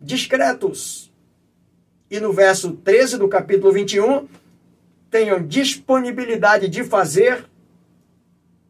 discretos. 0.00 1.12
E 2.08 2.20
no 2.20 2.32
verso 2.32 2.72
13 2.72 3.18
do 3.18 3.28
capítulo 3.28 3.72
21, 3.72 4.28
tenham 5.10 5.46
disponibilidade 5.46 6.68
de 6.68 6.84
fazer 6.84 7.44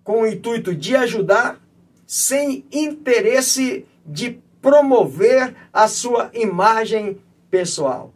com 0.02 0.22
o 0.22 0.26
intuito 0.26 0.74
de 0.74 0.96
ajudar 0.96 1.60
sem 2.06 2.64
interesse 2.72 3.84
de 4.06 4.40
promover 4.62 5.54
a 5.72 5.86
sua 5.86 6.30
imagem 6.32 7.18
pessoal. 7.50 8.14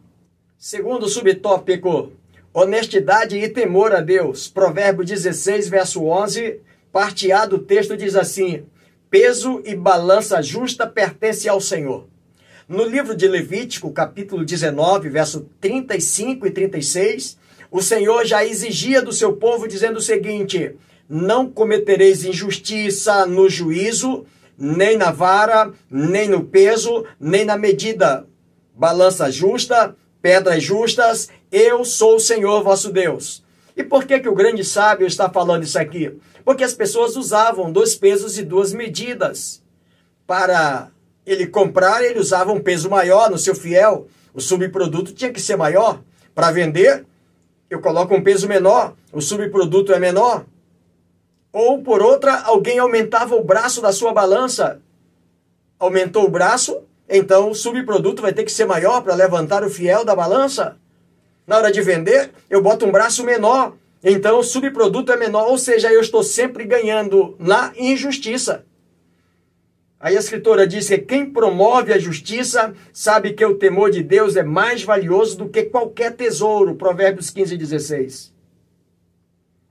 Segundo 0.57 1.07
subtópico, 1.07 2.11
honestidade 2.53 3.37
e 3.37 3.49
temor 3.49 3.93
a 3.93 4.01
Deus. 4.01 4.47
Provérbio 4.47 5.05
16, 5.05 5.67
verso 5.67 6.03
11, 6.05 6.61
parte 6.91 7.31
A 7.31 7.45
do 7.45 7.59
texto 7.59 7.97
diz 7.97 8.15
assim: 8.15 8.63
Peso 9.09 9.61
e 9.65 9.75
balança 9.75 10.41
justa 10.41 10.87
pertence 10.87 11.47
ao 11.47 11.61
Senhor. 11.61 12.07
No 12.67 12.85
livro 12.85 13.15
de 13.15 13.27
Levítico, 13.27 13.91
capítulo 13.91 14.45
19, 14.45 15.09
verso 15.09 15.49
35 15.59 16.47
e 16.47 16.51
36, 16.51 17.37
o 17.73 17.81
Senhor 17.81 18.23
já 18.23 18.45
exigia 18.45 19.01
do 19.01 19.11
seu 19.11 19.33
povo 19.35 19.67
dizendo 19.67 19.97
o 19.97 20.01
seguinte: 20.01 20.75
não 21.09 21.49
cometereis 21.49 22.23
injustiça 22.23 23.25
no 23.25 23.49
juízo, 23.49 24.25
nem 24.55 24.95
na 24.95 25.09
vara, 25.09 25.73
nem 25.89 26.29
no 26.29 26.43
peso, 26.43 27.03
nem 27.19 27.43
na 27.43 27.57
medida. 27.57 28.27
Balança 28.75 29.31
justa, 29.31 29.95
pedras 30.21 30.61
justas, 30.61 31.29
eu 31.51 31.83
sou 31.83 32.17
o 32.17 32.19
Senhor 32.19 32.63
vosso 32.63 32.91
Deus. 32.91 33.43
E 33.75 33.83
por 33.83 34.05
que, 34.05 34.19
que 34.19 34.29
o 34.29 34.35
grande 34.35 34.63
sábio 34.63 35.07
está 35.07 35.27
falando 35.27 35.63
isso 35.63 35.79
aqui? 35.79 36.15
Porque 36.45 36.63
as 36.63 36.75
pessoas 36.75 37.15
usavam 37.15 37.71
dois 37.71 37.95
pesos 37.95 38.37
e 38.37 38.43
duas 38.43 38.71
medidas. 38.71 39.63
Para 40.27 40.91
ele 41.25 41.47
comprar, 41.47 42.03
ele 42.03 42.19
usava 42.19 42.51
um 42.51 42.59
peso 42.59 42.87
maior 42.87 43.31
no 43.31 43.37
seu 43.39 43.55
fiel. 43.55 44.07
O 44.31 44.39
subproduto 44.39 45.11
tinha 45.11 45.33
que 45.33 45.41
ser 45.41 45.55
maior. 45.55 46.01
Para 46.35 46.51
vender, 46.51 47.03
eu 47.73 47.81
coloco 47.81 48.13
um 48.13 48.23
peso 48.23 48.47
menor, 48.47 48.93
o 49.11 49.19
subproduto 49.19 49.91
é 49.93 49.99
menor. 49.99 50.45
Ou 51.51 51.81
por 51.81 52.01
outra, 52.01 52.41
alguém 52.41 52.77
aumentava 52.77 53.35
o 53.35 53.43
braço 53.43 53.81
da 53.81 53.91
sua 53.91 54.13
balança. 54.13 54.79
Aumentou 55.79 56.25
o 56.25 56.29
braço, 56.29 56.83
então 57.09 57.49
o 57.49 57.55
subproduto 57.55 58.21
vai 58.21 58.31
ter 58.31 58.43
que 58.43 58.51
ser 58.51 58.65
maior 58.65 59.01
para 59.01 59.15
levantar 59.15 59.63
o 59.63 59.69
fiel 59.69 60.05
da 60.05 60.15
balança. 60.15 60.77
Na 61.47 61.57
hora 61.57 61.71
de 61.71 61.81
vender, 61.81 62.31
eu 62.49 62.61
boto 62.61 62.85
um 62.85 62.91
braço 62.91 63.23
menor, 63.23 63.73
então 64.03 64.39
o 64.39 64.43
subproduto 64.43 65.11
é 65.11 65.17
menor, 65.17 65.47
ou 65.49 65.57
seja, 65.57 65.91
eu 65.91 65.99
estou 65.99 66.23
sempre 66.23 66.65
ganhando 66.65 67.35
na 67.39 67.73
injustiça. 67.75 68.65
Aí 70.03 70.17
a 70.17 70.19
escritora 70.19 70.67
diz 70.67 70.89
que 70.89 70.97
quem 70.97 71.25
promove 71.25 71.93
a 71.93 71.97
justiça 71.97 72.73
sabe 72.91 73.31
que 73.31 73.45
o 73.45 73.55
temor 73.55 73.89
de 73.89 74.03
Deus 74.03 74.35
é 74.35 74.43
mais 74.43 74.83
valioso 74.83 75.37
do 75.37 75.47
que 75.47 75.63
qualquer 75.63 76.11
tesouro. 76.11 76.75
Provérbios 76.75 77.29
15, 77.29 77.55
16. 77.55 78.33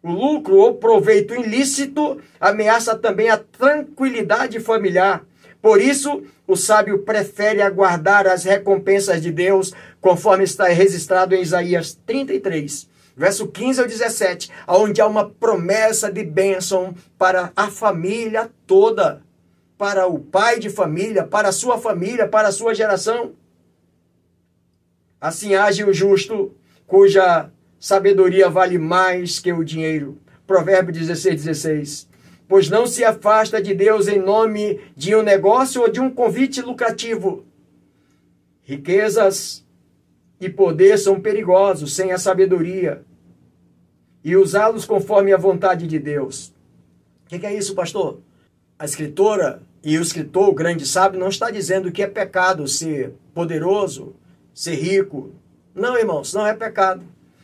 O 0.02 0.10
lucro 0.10 0.56
ou 0.56 0.76
proveito 0.76 1.34
ilícito 1.34 2.18
ameaça 2.40 2.96
também 2.96 3.28
a 3.28 3.36
tranquilidade 3.36 4.58
familiar. 4.58 5.22
Por 5.60 5.78
isso, 5.82 6.22
o 6.46 6.56
sábio 6.56 7.00
prefere 7.00 7.60
aguardar 7.60 8.26
as 8.26 8.44
recompensas 8.44 9.20
de 9.20 9.30
Deus, 9.30 9.74
conforme 10.00 10.44
está 10.44 10.66
registrado 10.68 11.34
em 11.34 11.42
Isaías 11.42 11.94
33, 12.06 12.88
verso 13.14 13.46
15 13.48 13.82
ao 13.82 13.86
17, 13.86 14.50
onde 14.66 15.02
há 15.02 15.06
uma 15.06 15.28
promessa 15.28 16.10
de 16.10 16.24
bênção 16.24 16.94
para 17.18 17.52
a 17.54 17.68
família 17.68 18.50
toda, 18.66 19.20
para 19.82 20.06
o 20.06 20.16
pai 20.20 20.60
de 20.60 20.70
família, 20.70 21.24
para 21.24 21.48
a 21.48 21.52
sua 21.52 21.76
família, 21.76 22.28
para 22.28 22.46
a 22.46 22.52
sua 22.52 22.72
geração. 22.72 23.32
Assim 25.20 25.56
age 25.56 25.82
o 25.82 25.92
justo, 25.92 26.54
cuja 26.86 27.50
sabedoria 27.80 28.48
vale 28.48 28.78
mais 28.78 29.40
que 29.40 29.52
o 29.52 29.64
dinheiro. 29.64 30.20
Provérbio 30.46 30.94
16, 30.94 31.34
16. 31.34 32.08
Pois 32.46 32.70
não 32.70 32.86
se 32.86 33.04
afasta 33.04 33.60
de 33.60 33.74
Deus 33.74 34.06
em 34.06 34.20
nome 34.20 34.80
de 34.94 35.16
um 35.16 35.22
negócio 35.22 35.82
ou 35.82 35.90
de 35.90 35.98
um 35.98 36.08
convite 36.08 36.62
lucrativo. 36.62 37.44
Riquezas 38.62 39.66
e 40.40 40.48
poder 40.48 40.96
são 40.96 41.20
perigosos 41.20 41.92
sem 41.92 42.12
a 42.12 42.18
sabedoria 42.18 43.04
e 44.22 44.36
usá-los 44.36 44.84
conforme 44.84 45.32
a 45.32 45.36
vontade 45.36 45.88
de 45.88 45.98
Deus. 45.98 46.54
O 47.26 47.30
que, 47.30 47.40
que 47.40 47.46
é 47.46 47.52
isso, 47.52 47.74
pastor? 47.74 48.20
A 48.78 48.84
escritora 48.84 49.60
e 49.84 49.98
o 49.98 50.02
escritor, 50.02 50.48
o 50.48 50.54
grande 50.54 50.86
sábio, 50.86 51.18
não 51.18 51.28
está 51.28 51.50
dizendo 51.50 51.90
que 51.90 52.02
é 52.02 52.06
pecado 52.06 52.68
ser 52.68 53.14
poderoso, 53.34 54.14
ser 54.54 54.74
rico. 54.74 55.32
Não, 55.74 55.98
irmãos, 55.98 56.32
não 56.32 56.46
é 56.46 56.54
pecado. 56.54 57.02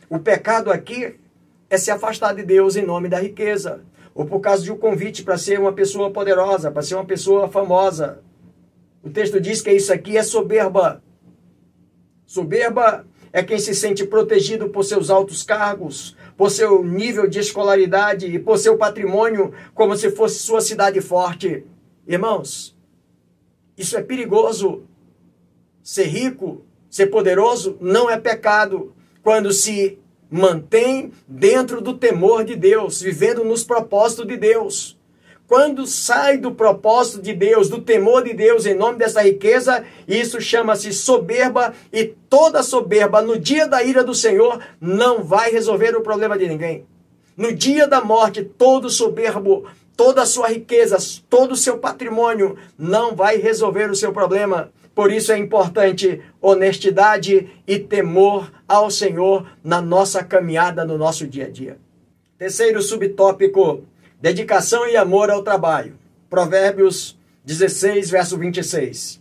O 0.09 0.19
pecado 0.19 0.71
aqui 0.71 1.15
é 1.69 1.77
se 1.77 1.91
afastar 1.91 2.33
de 2.33 2.43
Deus 2.43 2.75
em 2.75 2.85
nome 2.85 3.09
da 3.09 3.19
riqueza, 3.19 3.81
ou 4.15 4.25
por 4.25 4.39
causa 4.39 4.63
de 4.63 4.71
um 4.71 4.77
convite 4.77 5.23
para 5.23 5.37
ser 5.37 5.59
uma 5.59 5.73
pessoa 5.73 6.11
poderosa, 6.11 6.71
para 6.71 6.81
ser 6.81 6.95
uma 6.95 7.05
pessoa 7.05 7.49
famosa. 7.49 8.21
O 9.03 9.09
texto 9.09 9.39
diz 9.39 9.61
que 9.61 9.71
isso 9.71 9.91
aqui 9.91 10.17
é 10.17 10.23
soberba. 10.23 11.03
Soberba 12.25 13.05
é 13.31 13.43
quem 13.43 13.59
se 13.59 13.75
sente 13.75 14.05
protegido 14.05 14.69
por 14.69 14.83
seus 14.83 15.09
altos 15.09 15.43
cargos, 15.43 16.15
por 16.37 16.49
seu 16.49 16.83
nível 16.83 17.27
de 17.27 17.39
escolaridade 17.39 18.25
e 18.27 18.39
por 18.39 18.57
seu 18.57 18.77
patrimônio, 18.77 19.53
como 19.73 19.95
se 19.95 20.09
fosse 20.09 20.39
sua 20.39 20.61
cidade 20.61 21.01
forte. 21.01 21.65
Irmãos, 22.09 22.75
isso 23.77 23.95
é 23.95 24.01
perigoso. 24.01 24.81
Ser 25.83 26.05
rico, 26.05 26.65
ser 26.89 27.05
poderoso, 27.05 27.77
não 27.79 28.09
é 28.09 28.19
pecado 28.19 28.95
quando 29.21 29.53
se 29.53 29.99
mantém 30.27 31.11
dentro 31.27 31.79
do 31.81 31.93
temor 31.93 32.43
de 32.43 32.55
Deus, 32.55 32.99
vivendo 32.99 33.43
nos 33.43 33.63
propósitos 33.63 34.25
de 34.25 34.37
Deus. 34.37 34.97
Quando 35.47 35.85
sai 35.85 36.39
do 36.39 36.51
propósito 36.51 37.21
de 37.21 37.31
Deus, 37.31 37.69
do 37.69 37.79
temor 37.79 38.23
de 38.23 38.33
Deus 38.33 38.65
em 38.65 38.73
nome 38.73 38.97
dessa 38.97 39.21
riqueza, 39.21 39.85
isso 40.07 40.41
chama-se 40.41 40.91
soberba 40.91 41.75
e 41.93 42.05
toda 42.05 42.63
soberba 42.63 43.21
no 43.21 43.37
dia 43.37 43.67
da 43.67 43.83
ira 43.83 44.03
do 44.03 44.15
Senhor 44.15 44.59
não 44.81 45.23
vai 45.23 45.51
resolver 45.51 45.95
o 45.95 46.01
problema 46.01 46.35
de 46.39 46.47
ninguém. 46.47 46.87
No 47.37 47.53
dia 47.53 47.87
da 47.87 48.03
morte, 48.03 48.43
todo 48.43 48.89
soberbo, 48.89 49.65
toda 49.99 50.21
a 50.21 50.25
sua 50.25 50.47
riqueza, 50.47 50.97
todo 51.29 51.51
o 51.51 51.57
seu 51.57 51.77
patrimônio 51.77 52.55
não 52.77 53.13
vai 53.13 53.35
resolver 53.35 53.91
o 53.91 53.95
seu 53.95 54.13
problema. 54.13 54.71
Por 54.95 55.11
isso 55.11 55.29
é 55.29 55.37
importante 55.37 56.21
honestidade 56.41 57.49
e 57.67 57.77
temor 57.77 58.49
ao 58.65 58.89
Senhor 58.89 59.45
na 59.61 59.81
nossa 59.81 60.23
caminhada, 60.23 60.85
no 60.85 60.97
nosso 60.97 61.27
dia 61.27 61.47
a 61.47 61.49
dia. 61.49 61.77
Terceiro 62.37 62.81
subtópico: 62.81 63.83
dedicação 64.21 64.87
e 64.87 64.95
amor 64.95 65.29
ao 65.29 65.43
trabalho. 65.43 65.95
Provérbios 66.29 67.17
16, 67.43 68.09
verso 68.09 68.37
26. 68.37 69.19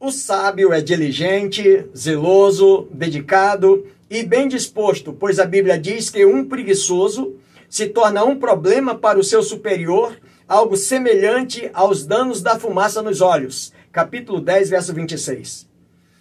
O 0.00 0.10
sábio 0.10 0.72
é 0.72 0.80
diligente, 0.80 1.84
zeloso, 1.94 2.88
dedicado 2.90 3.86
e 4.08 4.22
bem 4.22 4.48
disposto, 4.48 5.12
pois 5.12 5.38
a 5.38 5.44
Bíblia 5.44 5.78
diz 5.78 6.08
que 6.08 6.24
um 6.24 6.42
preguiçoso 6.42 7.34
se 7.70 7.86
torna 7.86 8.22
um 8.24 8.38
problema 8.38 8.94
para 8.94 9.18
o 9.18 9.24
seu 9.24 9.42
superior, 9.42 10.14
algo 10.46 10.76
semelhante 10.76 11.70
aos 11.72 12.04
danos 12.04 12.42
da 12.42 12.58
fumaça 12.58 13.00
nos 13.00 13.22
olhos 13.22 13.72
capítulo 13.92 14.40
10, 14.40 14.70
verso 14.70 14.94
26. 14.94 15.68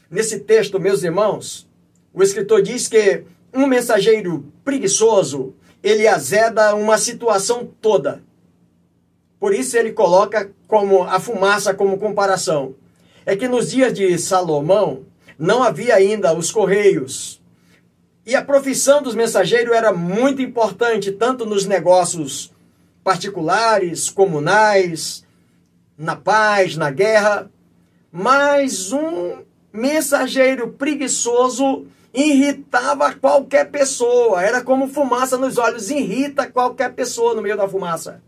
Nesse 0.09 0.39
texto, 0.39 0.79
meus 0.79 1.03
irmãos, 1.03 1.69
o 2.13 2.23
escritor 2.23 2.61
diz 2.61 2.87
que 2.87 3.23
um 3.53 3.67
mensageiro 3.67 4.51
preguiçoso, 4.63 5.53
ele 5.83 6.07
azeda 6.07 6.75
uma 6.75 6.97
situação 6.97 7.69
toda. 7.79 8.23
Por 9.39 9.53
isso 9.53 9.77
ele 9.77 9.91
coloca 9.91 10.51
como 10.67 11.03
a 11.03 11.19
fumaça 11.19 11.73
como 11.73 11.97
comparação. 11.97 12.75
É 13.25 13.35
que 13.35 13.47
nos 13.47 13.71
dias 13.71 13.93
de 13.93 14.17
Salomão 14.17 15.05
não 15.37 15.63
havia 15.63 15.95
ainda 15.95 16.33
os 16.33 16.51
correios. 16.51 17.38
E 18.29 18.35
a 18.35 18.43
profissão 18.43 19.01
dos 19.01 19.15
mensageiros 19.15 19.75
era 19.75 19.91
muito 19.91 20.39
importante, 20.39 21.11
tanto 21.11 21.47
nos 21.47 21.65
negócios 21.65 22.53
particulares, 23.03 24.07
comunais, 24.11 25.25
na 25.97 26.15
paz, 26.15 26.77
na 26.77 26.91
guerra, 26.91 27.49
mas 28.11 28.91
um 28.91 29.39
mensageiro 29.73 30.73
preguiçoso 30.73 31.87
irritava 32.13 33.15
qualquer 33.15 33.71
pessoa. 33.71 34.43
Era 34.43 34.61
como 34.61 34.87
fumaça 34.87 35.35
nos 35.35 35.57
olhos, 35.57 35.89
irrita 35.89 36.45
qualquer 36.45 36.93
pessoa 36.93 37.33
no 37.33 37.41
meio 37.41 37.57
da 37.57 37.67
fumaça. 37.67 38.21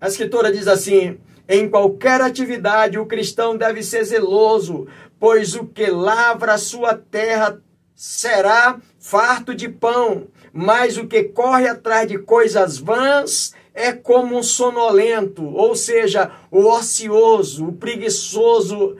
A 0.00 0.06
escritora 0.06 0.52
diz 0.52 0.68
assim: 0.68 1.18
Em 1.48 1.68
qualquer 1.68 2.20
atividade, 2.20 3.00
o 3.00 3.06
cristão 3.06 3.56
deve 3.56 3.82
ser 3.82 4.04
zeloso, 4.04 4.86
pois 5.18 5.56
o 5.56 5.66
que 5.66 5.86
lavra 5.86 6.54
a 6.54 6.58
sua 6.58 6.94
terra 6.94 7.60
será 7.96 8.78
farto 9.00 9.54
de 9.54 9.70
pão, 9.70 10.28
mas 10.52 10.98
o 10.98 11.06
que 11.06 11.24
corre 11.24 11.66
atrás 11.66 12.06
de 12.06 12.18
coisas 12.18 12.76
vãs 12.76 13.54
é 13.72 13.90
como 13.90 14.36
um 14.36 14.42
sonolento, 14.42 15.44
ou 15.44 15.74
seja, 15.74 16.30
o 16.50 16.66
ocioso, 16.66 17.68
o 17.68 17.72
preguiçoso. 17.72 18.96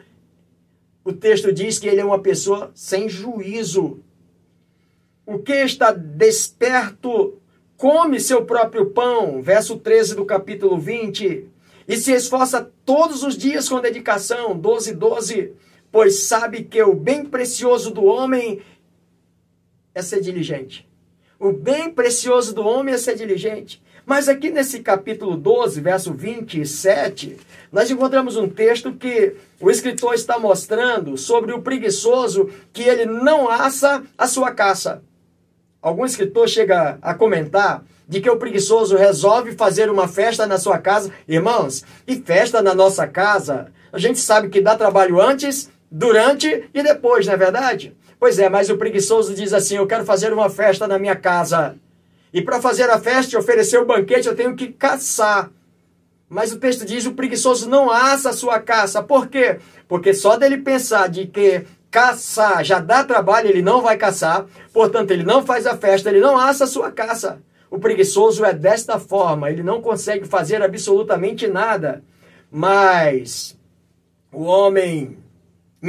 O 1.05 1.13
texto 1.13 1.53
diz 1.53 1.79
que 1.79 1.87
ele 1.87 2.01
é 2.01 2.05
uma 2.05 2.19
pessoa 2.19 2.71
sem 2.75 3.09
juízo. 3.09 4.01
O 5.27 5.39
que 5.39 5.53
está 5.53 5.93
desperto 5.93 7.39
come 7.77 8.19
seu 8.19 8.47
próprio 8.47 8.87
pão, 8.91 9.43
verso 9.43 9.77
13 9.77 10.15
do 10.15 10.25
capítulo 10.25 10.79
20, 10.79 11.49
e 11.87 11.97
se 11.97 12.13
esforça 12.13 12.71
todos 12.85 13.23
os 13.23 13.37
dias 13.37 13.69
com 13.69 13.81
dedicação, 13.81 14.59
12, 14.59 14.95
12, 14.95 15.53
pois 15.93 16.25
sabe 16.25 16.65
que 16.65 16.83
o 16.83 16.95
bem 16.95 17.25
precioso 17.25 17.91
do 17.91 18.05
homem 18.05 18.61
é 19.97 20.03
ser 20.03 20.21
diligente. 20.21 20.87
O 21.41 21.51
bem 21.51 21.91
precioso 21.91 22.55
do 22.55 22.63
homem 22.67 22.95
é 22.95 22.99
ser 22.99 23.17
diligente. 23.17 23.83
Mas 24.05 24.29
aqui 24.29 24.51
nesse 24.51 24.81
capítulo 24.81 25.39
12, 25.39 25.81
verso 25.81 26.13
27, 26.13 27.39
nós 27.73 27.91
encontramos 27.91 28.37
um 28.37 28.47
texto 28.47 28.93
que 28.93 29.35
o 29.59 29.71
escritor 29.71 30.15
está 30.15 30.39
mostrando 30.39 31.17
sobre 31.17 31.53
o 31.53 31.63
preguiçoso 31.63 32.51
que 32.75 32.83
ele 32.83 33.07
não 33.07 33.49
assa 33.49 34.05
a 34.19 34.29
sua 34.29 34.51
caça. 34.53 35.03
Algum 35.81 36.05
escritor 36.05 36.47
chega 36.47 36.99
a 37.01 37.15
comentar 37.15 37.83
de 38.07 38.21
que 38.21 38.31
o 38.31 38.37
preguiçoso 38.37 38.97
resolve 38.97 39.53
fazer 39.53 39.91
uma 39.91 40.07
festa 40.07 40.47
na 40.47 40.59
sua 40.59 40.79
casa. 40.79 41.11
Irmãos, 41.27 41.85
e 42.07 42.17
festa 42.17 42.61
na 42.61 42.75
nossa 42.75 43.07
casa, 43.07 43.73
a 43.91 43.99
gente 43.99 44.19
sabe 44.19 44.51
que 44.51 44.61
dá 44.61 44.77
trabalho 44.77 45.21
antes, 45.21 45.71
durante 45.91 46.69
e 46.75 46.83
depois, 46.83 47.27
não 47.27 47.33
é 47.33 47.37
verdade? 47.37 47.97
Pois 48.19 48.39
é, 48.39 48.49
mas 48.49 48.71
o 48.71 48.77
preguiçoso 48.77 49.35
diz 49.35 49.53
assim: 49.53 49.77
Eu 49.77 49.87
quero 49.87 50.05
fazer 50.05 50.33
uma 50.33 50.49
festa 50.49 50.89
na 50.89 50.99
minha 50.99 51.17
casa. 51.17 51.77
E 52.33 52.43
para 52.43 52.61
fazer 52.61 52.89
a 52.91 52.99
festa 52.99 53.35
e 53.35 53.39
oferecer 53.39 53.79
o 53.79 53.87
banquete, 53.87 54.29
eu 54.29 54.37
tenho 54.37 54.57
que 54.57 54.69
caçar. 54.69 55.51
Mas 56.29 56.53
o 56.53 56.59
texto 56.59 56.85
diz: 56.85 57.07
o 57.07 57.15
preguiçoso 57.15 57.69
não 57.69 57.91
assa 57.91 58.31
a 58.31 58.33
sua 58.33 58.59
caça. 58.61 59.03
Por 59.03 59.29
quê? 59.29 59.59
Porque 59.87 60.13
só 60.13 60.37
dele 60.37 60.59
pensar 60.59 61.09
de 61.09 61.27
que 61.27 61.65
caçar 61.91 62.65
já 62.65 62.81
dá 62.81 63.05
trabalho, 63.05 63.49
ele 63.49 63.63
não 63.63 63.81
vai 63.81 63.97
caçar. 63.97 64.47
Portanto, 64.73 65.11
ele 65.13 65.23
não 65.23 65.45
faz 65.45 65.67
a 65.67 65.77
festa, 65.77 66.09
ele 66.09 66.21
não 66.21 66.39
assa 66.39 66.65
a 66.65 66.67
sua 66.69 66.91
caça. 66.91 67.41
O 67.71 67.79
preguiçoso 67.79 68.45
é 68.45 68.53
desta 68.53 68.99
forma, 68.99 69.51
ele 69.51 69.63
não 69.63 69.81
consegue 69.81 70.27
fazer 70.27 70.63
absolutamente 70.63 71.47
nada. 71.47 72.03
Mas 72.51 73.57
o 74.33 74.45
homem 74.45 75.17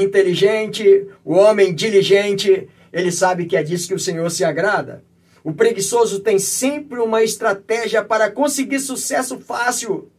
inteligente, 0.04 1.08
o 1.24 1.34
homem 1.34 1.74
diligente, 1.74 2.68
ele 2.92 3.12
sabe 3.12 3.46
que 3.46 3.56
é 3.56 3.64
disso 3.64 3.88
que 3.88 3.94
o 3.94 4.00
Senhor 4.00 4.30
se 4.30 4.44
agrada. 4.44 5.04
O 5.44 5.54
preguiçoso 5.54 6.20
tem 6.20 6.40
sempre 6.40 7.00
uma 7.00 7.24
estratégia 7.24 8.04
para 8.04 8.30
conseguir 8.30 8.80
sucesso 8.80 9.40
fácil, 9.40 10.10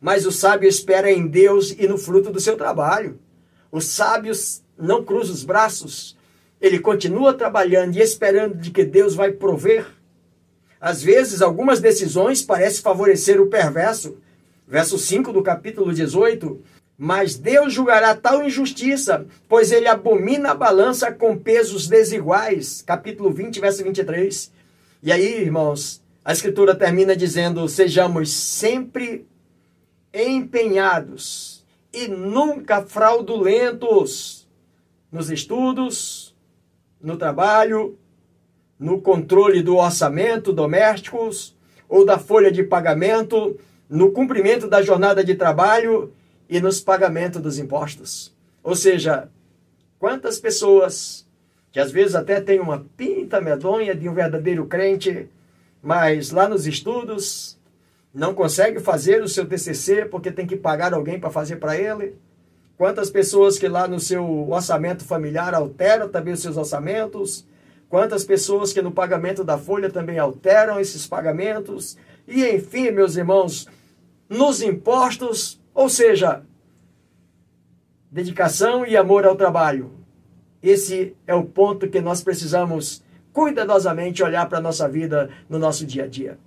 mas 0.00 0.26
o 0.26 0.32
sábio 0.32 0.68
espera 0.68 1.10
em 1.10 1.26
Deus 1.26 1.70
e 1.78 1.86
no 1.86 1.96
fruto 1.96 2.30
do 2.30 2.40
seu 2.40 2.56
trabalho. 2.56 3.18
O 3.70 3.80
sábio 3.80 4.32
não 4.76 5.04
cruza 5.04 5.32
os 5.32 5.44
braços, 5.44 6.16
ele 6.60 6.78
continua 6.78 7.34
trabalhando 7.34 7.96
e 7.96 8.00
esperando 8.00 8.56
de 8.56 8.70
que 8.70 8.84
Deus 8.84 9.14
vai 9.14 9.32
prover. 9.32 9.86
Às 10.80 11.02
vezes, 11.02 11.42
algumas 11.42 11.80
decisões 11.80 12.42
parecem 12.42 12.82
favorecer 12.82 13.40
o 13.40 13.46
perverso. 13.46 14.16
Verso 14.66 14.98
5 14.98 15.32
do 15.32 15.42
capítulo 15.42 15.92
18. 15.92 16.60
Mas 16.96 17.36
Deus 17.36 17.72
julgará 17.72 18.14
tal 18.14 18.44
injustiça, 18.44 19.26
pois 19.48 19.72
ele 19.72 19.88
abomina 19.88 20.50
a 20.50 20.54
balança 20.54 21.10
com 21.10 21.36
pesos 21.36 21.88
desiguais. 21.88 22.82
Capítulo 22.82 23.32
20, 23.32 23.60
verso 23.60 23.82
23. 23.82 24.52
E 25.02 25.10
aí, 25.10 25.40
irmãos, 25.40 26.02
a 26.24 26.32
Escritura 26.32 26.74
termina 26.74 27.16
dizendo: 27.16 27.68
sejamos 27.68 28.30
sempre 28.30 29.26
empenhados 30.14 31.64
e 31.92 32.06
nunca 32.06 32.82
fraudulentos 32.82 34.46
nos 35.10 35.30
estudos, 35.30 36.34
no 37.00 37.16
trabalho, 37.16 37.98
no 38.78 39.00
controle 39.00 39.62
do 39.62 39.76
orçamento 39.76 40.52
domésticos 40.52 41.56
ou 41.88 42.04
da 42.04 42.18
folha 42.18 42.50
de 42.50 42.62
pagamento, 42.62 43.58
no 43.88 44.10
cumprimento 44.12 44.68
da 44.68 44.80
jornada 44.80 45.22
de 45.22 45.34
trabalho 45.34 46.12
e 46.48 46.60
nos 46.60 46.80
pagamentos 46.80 47.40
dos 47.40 47.58
impostos. 47.58 48.34
Ou 48.62 48.76
seja, 48.76 49.28
quantas 49.98 50.38
pessoas 50.38 51.26
que 51.72 51.80
às 51.80 51.90
vezes 51.90 52.14
até 52.14 52.40
tem 52.40 52.60
uma 52.60 52.84
pinta 52.96 53.40
medonha 53.40 53.94
de 53.94 54.06
um 54.08 54.12
verdadeiro 54.12 54.66
crente, 54.66 55.28
mas 55.82 56.30
lá 56.30 56.46
nos 56.46 56.66
estudos 56.66 57.58
não 58.14 58.34
consegue 58.34 58.78
fazer 58.78 59.22
o 59.22 59.28
seu 59.28 59.46
TCC 59.46 60.04
porque 60.04 60.30
tem 60.30 60.46
que 60.46 60.54
pagar 60.54 60.92
alguém 60.92 61.18
para 61.18 61.30
fazer 61.30 61.56
para 61.56 61.76
ele. 61.76 62.14
Quantas 62.76 63.10
pessoas 63.10 63.58
que 63.58 63.66
lá 63.66 63.88
no 63.88 63.98
seu 63.98 64.50
orçamento 64.50 65.02
familiar 65.02 65.54
alteram 65.54 66.08
também 66.08 66.34
os 66.34 66.42
seus 66.42 66.58
orçamentos? 66.58 67.46
Quantas 67.88 68.24
pessoas 68.24 68.72
que 68.72 68.82
no 68.82 68.92
pagamento 68.92 69.42
da 69.42 69.56
folha 69.56 69.88
também 69.90 70.18
alteram 70.18 70.78
esses 70.78 71.06
pagamentos? 71.06 71.96
E 72.28 72.44
enfim, 72.44 72.90
meus 72.90 73.16
irmãos, 73.16 73.66
nos 74.28 74.60
impostos, 74.60 75.60
ou 75.74 75.88
seja, 75.88 76.42
dedicação 78.10 78.86
e 78.86 78.96
amor 78.96 79.24
ao 79.24 79.36
trabalho. 79.36 79.90
Esse 80.62 81.16
é 81.26 81.34
o 81.34 81.44
ponto 81.44 81.88
que 81.88 82.00
nós 82.00 82.22
precisamos 82.22 83.02
cuidadosamente 83.32 84.22
olhar 84.22 84.48
para 84.48 84.58
a 84.58 84.62
nossa 84.62 84.88
vida 84.88 85.30
no 85.48 85.58
nosso 85.58 85.86
dia 85.86 86.04
a 86.04 86.06
dia. 86.06 86.38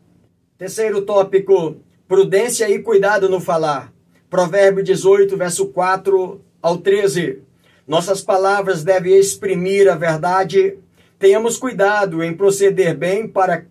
Terceiro 0.58 1.02
tópico: 1.02 1.78
prudência 2.08 2.70
e 2.70 2.80
cuidado 2.80 3.28
no 3.28 3.42
falar. 3.42 3.92
Provérbio 4.30 4.84
18, 4.84 5.36
verso 5.36 5.68
4 5.68 6.42
ao 6.62 6.78
13. 6.78 7.42
Nossas 7.88 8.22
palavras 8.22 8.84
devem 8.84 9.18
exprimir 9.18 9.92
a 9.92 9.96
verdade. 9.96 10.78
Tenhamos 11.20 11.58
cuidado 11.58 12.24
em 12.24 12.36
proceder 12.36 12.96
bem 12.96 13.28
para 13.28 13.66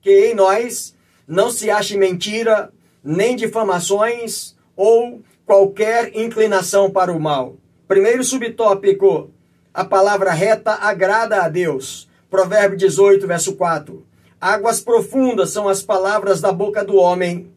que 0.00 0.28
em 0.28 0.34
nós 0.34 0.96
não 1.26 1.50
se 1.50 1.70
ache 1.70 1.96
mentira, 1.96 2.72
nem 3.02 3.36
difamações 3.36 4.56
ou 4.76 5.22
qualquer 5.44 6.16
inclinação 6.16 6.90
para 6.90 7.12
o 7.12 7.20
mal. 7.20 7.56
Primeiro 7.86 8.24
subtópico: 8.24 9.30
a 9.72 9.84
palavra 9.84 10.32
reta 10.32 10.72
agrada 10.72 11.42
a 11.42 11.48
Deus. 11.48 12.08
Provérbio 12.30 12.78
18, 12.78 13.26
verso 13.26 13.54
4. 13.54 14.06
Águas 14.40 14.80
profundas 14.80 15.50
são 15.50 15.68
as 15.68 15.82
palavras 15.82 16.40
da 16.40 16.50
boca 16.50 16.84
do 16.84 16.96
homem, 16.96 17.52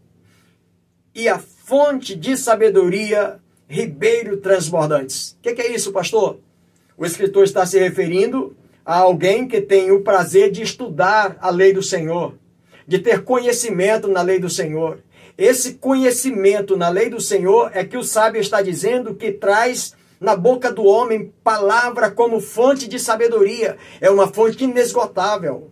e 1.15 1.29
a 1.29 1.39
fonte 1.39 2.15
de 2.15 2.35
sabedoria, 2.35 3.39
ribeiro 3.67 4.37
transbordantes. 4.37 5.31
O 5.31 5.41
que, 5.41 5.53
que 5.53 5.61
é 5.61 5.73
isso, 5.73 5.91
pastor? 5.91 6.39
O 6.97 7.05
escritor 7.05 7.43
está 7.45 7.65
se 7.65 7.79
referindo 7.79 8.55
a 8.85 8.97
alguém 8.97 9.47
que 9.47 9.61
tem 9.61 9.91
o 9.91 10.01
prazer 10.01 10.51
de 10.51 10.61
estudar 10.61 11.37
a 11.39 11.49
lei 11.49 11.73
do 11.73 11.81
Senhor, 11.81 12.35
de 12.87 12.99
ter 12.99 13.23
conhecimento 13.23 14.07
na 14.07 14.21
lei 14.21 14.39
do 14.39 14.49
Senhor. 14.49 14.99
Esse 15.37 15.73
conhecimento 15.73 16.77
na 16.77 16.89
lei 16.89 17.09
do 17.09 17.19
Senhor 17.19 17.69
é 17.73 17.83
que 17.83 17.97
o 17.97 18.03
sábio 18.03 18.39
está 18.39 18.61
dizendo 18.61 19.15
que 19.15 19.31
traz 19.31 19.93
na 20.19 20.35
boca 20.35 20.71
do 20.71 20.85
homem 20.85 21.33
palavra 21.43 22.09
como 22.09 22.39
fonte 22.39 22.87
de 22.87 22.97
sabedoria, 22.97 23.77
é 23.99 24.09
uma 24.09 24.27
fonte 24.27 24.63
inesgotável. 24.63 25.71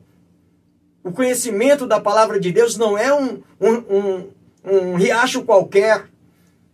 O 1.04 1.12
conhecimento 1.12 1.88
da 1.88 2.00
palavra 2.00 2.40
de 2.40 2.52
Deus 2.52 2.78
não 2.78 2.98
é 2.98 3.14
um, 3.14 3.42
um, 3.60 3.74
um, 3.74 4.30
um 4.66 4.96
riacho 4.96 5.44
qualquer 5.44 6.10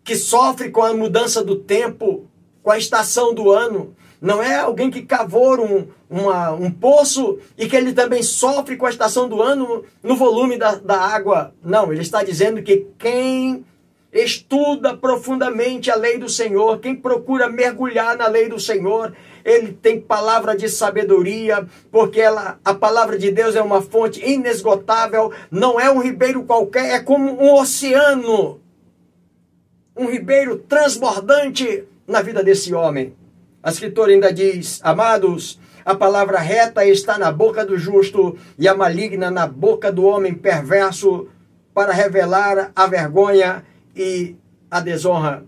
que 0.03 0.15
sofre 0.15 0.71
com 0.71 0.83
a 0.83 0.93
mudança 0.93 1.43
do 1.43 1.55
tempo, 1.55 2.27
com 2.63 2.71
a 2.71 2.77
estação 2.77 3.33
do 3.33 3.51
ano. 3.51 3.95
Não 4.21 4.43
é 4.43 4.57
alguém 4.57 4.91
que 4.91 5.03
cavou 5.03 5.59
um, 5.61 5.87
uma, 6.09 6.51
um 6.51 6.69
poço 6.69 7.39
e 7.57 7.67
que 7.67 7.75
ele 7.75 7.93
também 7.93 8.21
sofre 8.21 8.75
com 8.75 8.85
a 8.85 8.89
estação 8.89 9.29
do 9.29 9.41
ano 9.41 9.83
no 10.03 10.15
volume 10.15 10.57
da, 10.57 10.75
da 10.75 10.99
água. 10.99 11.53
Não, 11.63 11.91
ele 11.91 12.01
está 12.01 12.21
dizendo 12.21 12.61
que 12.61 12.87
quem 12.97 13.63
estuda 14.11 14.97
profundamente 14.97 15.89
a 15.89 15.95
lei 15.95 16.17
do 16.17 16.27
Senhor, 16.27 16.79
quem 16.79 16.95
procura 16.95 17.47
mergulhar 17.47 18.17
na 18.17 18.27
lei 18.27 18.49
do 18.49 18.59
Senhor, 18.59 19.13
ele 19.45 19.71
tem 19.71 20.01
palavra 20.01 20.55
de 20.57 20.67
sabedoria, 20.67 21.65
porque 21.91 22.19
ela, 22.19 22.59
a 22.65 22.73
palavra 22.73 23.17
de 23.17 23.31
Deus 23.31 23.55
é 23.55 23.61
uma 23.61 23.81
fonte 23.81 24.23
inesgotável, 24.23 25.31
não 25.49 25.79
é 25.79 25.89
um 25.89 26.01
ribeiro 26.01 26.43
qualquer, 26.43 26.95
é 26.95 26.99
como 26.99 27.41
um 27.41 27.53
oceano, 27.55 28.59
um 29.95 30.07
ribeiro 30.07 30.57
transbordante 30.57 31.85
na 32.07 32.21
vida 32.21 32.43
desse 32.43 32.73
homem. 32.73 33.13
A 33.61 33.69
escritora 33.69 34.11
ainda 34.11 34.31
diz: 34.31 34.79
Amados, 34.83 35.59
a 35.83 35.93
palavra 35.93 36.39
reta 36.39 36.85
está 36.85 37.17
na 37.17 37.31
boca 37.31 37.65
do 37.65 37.77
justo 37.77 38.37
e 38.57 38.67
a 38.67 38.75
maligna 38.75 39.29
na 39.29 39.45
boca 39.45 39.91
do 39.91 40.03
homem 40.03 40.33
perverso, 40.33 41.27
para 41.73 41.93
revelar 41.93 42.71
a 42.75 42.87
vergonha 42.87 43.63
e 43.95 44.35
a 44.69 44.79
desonra. 44.79 45.45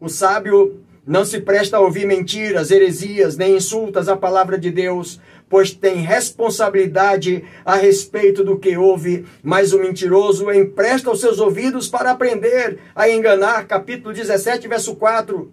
O 0.00 0.08
sábio 0.08 0.80
não 1.06 1.24
se 1.24 1.40
presta 1.40 1.76
a 1.76 1.80
ouvir 1.80 2.06
mentiras, 2.06 2.70
heresias, 2.70 3.36
nem 3.36 3.56
insultas 3.56 4.08
à 4.08 4.16
palavra 4.16 4.58
de 4.58 4.70
Deus, 4.70 5.20
pois 5.48 5.72
tem 5.72 5.96
responsabilidade 5.96 7.44
a 7.64 7.74
respeito 7.74 8.44
do 8.44 8.58
que 8.58 8.76
ouve, 8.76 9.26
mas 9.42 9.72
o 9.72 9.80
mentiroso 9.80 10.50
empresta 10.52 11.10
os 11.10 11.20
seus 11.20 11.40
ouvidos 11.40 11.88
para 11.88 12.12
aprender 12.12 12.78
a 12.94 13.10
enganar. 13.10 13.66
Capítulo 13.66 14.14
17, 14.14 14.68
verso 14.68 14.94
4. 14.94 15.52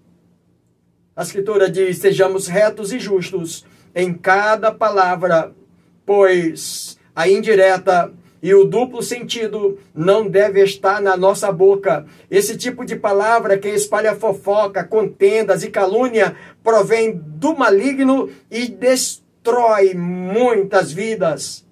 A 1.17 1.23
escritura 1.23 1.67
diz: 1.67 1.97
Sejamos 1.97 2.45
retos 2.45 2.93
e 2.93 2.99
justos 2.99 3.65
em 3.95 4.13
cada 4.13 4.71
palavra, 4.71 5.51
pois 6.05 6.99
a 7.15 7.27
indireta 7.27 8.13
e 8.39 8.53
o 8.53 8.65
duplo 8.65 9.01
sentido 9.01 9.79
não 9.95 10.29
deve 10.29 10.63
estar 10.63 11.01
na 11.01 11.17
nossa 11.17 11.51
boca. 11.51 12.05
Esse 12.29 12.55
tipo 12.55 12.85
de 12.85 12.95
palavra 12.95 13.57
que 13.57 13.67
espalha 13.67 14.15
fofoca, 14.15 14.83
contendas 14.83 15.63
e 15.63 15.71
calúnia 15.71 16.35
provém 16.63 17.19
do 17.19 17.57
maligno 17.57 18.29
e 18.51 18.67
destrói 18.67 19.95
muitas 19.95 20.91
vidas. 20.91 21.65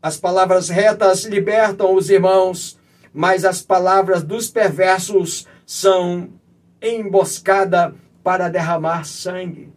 As 0.00 0.16
palavras 0.16 0.70
retas 0.70 1.26
libertam 1.26 1.94
os 1.94 2.08
irmãos, 2.08 2.78
mas 3.12 3.44
as 3.44 3.60
palavras 3.60 4.22
dos 4.22 4.48
perversos 4.48 5.46
são 5.66 6.30
emboscada 6.80 7.94
para 8.26 8.48
derramar 8.48 9.04
sangue. 9.04 9.72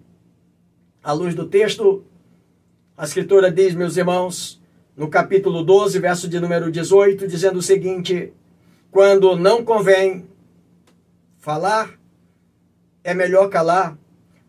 À 1.04 1.14
luz 1.14 1.36
do 1.36 1.46
texto, 1.46 2.04
a 2.98 3.04
escritura 3.04 3.52
diz, 3.52 3.76
meus 3.76 3.96
irmãos, 3.96 4.60
no 4.98 5.08
capítulo 5.08 5.62
12, 5.64 6.00
verso 6.00 6.28
de 6.28 6.40
número 6.40 6.72
18, 6.72 7.28
dizendo 7.28 7.60
o 7.60 7.62
seguinte: 7.62 8.34
Quando 8.90 9.36
não 9.36 9.64
convém 9.64 10.26
falar, 11.38 11.92
é 13.04 13.14
melhor 13.14 13.50
calar. 13.50 13.96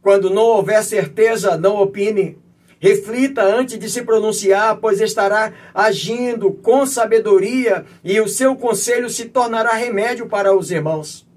Quando 0.01 0.31
não 0.31 0.45
houver 0.45 0.83
certeza, 0.83 1.59
não 1.59 1.77
opine. 1.77 2.39
Reflita 2.79 3.43
antes 3.43 3.79
de 3.79 3.91
se 3.91 4.01
pronunciar, 4.01 4.79
pois 4.79 5.03
estará 5.03 5.53
agindo 5.75 6.51
com 6.51 6.87
sabedoria 6.87 7.85
e 8.03 8.19
o 8.19 8.27
seu 8.27 8.57
conselho 8.57 9.11
se 9.11 9.27
tornará 9.27 9.75
remédio 9.75 10.27
para 10.27 10.57
os 10.57 10.71
irmãos. 10.71 11.29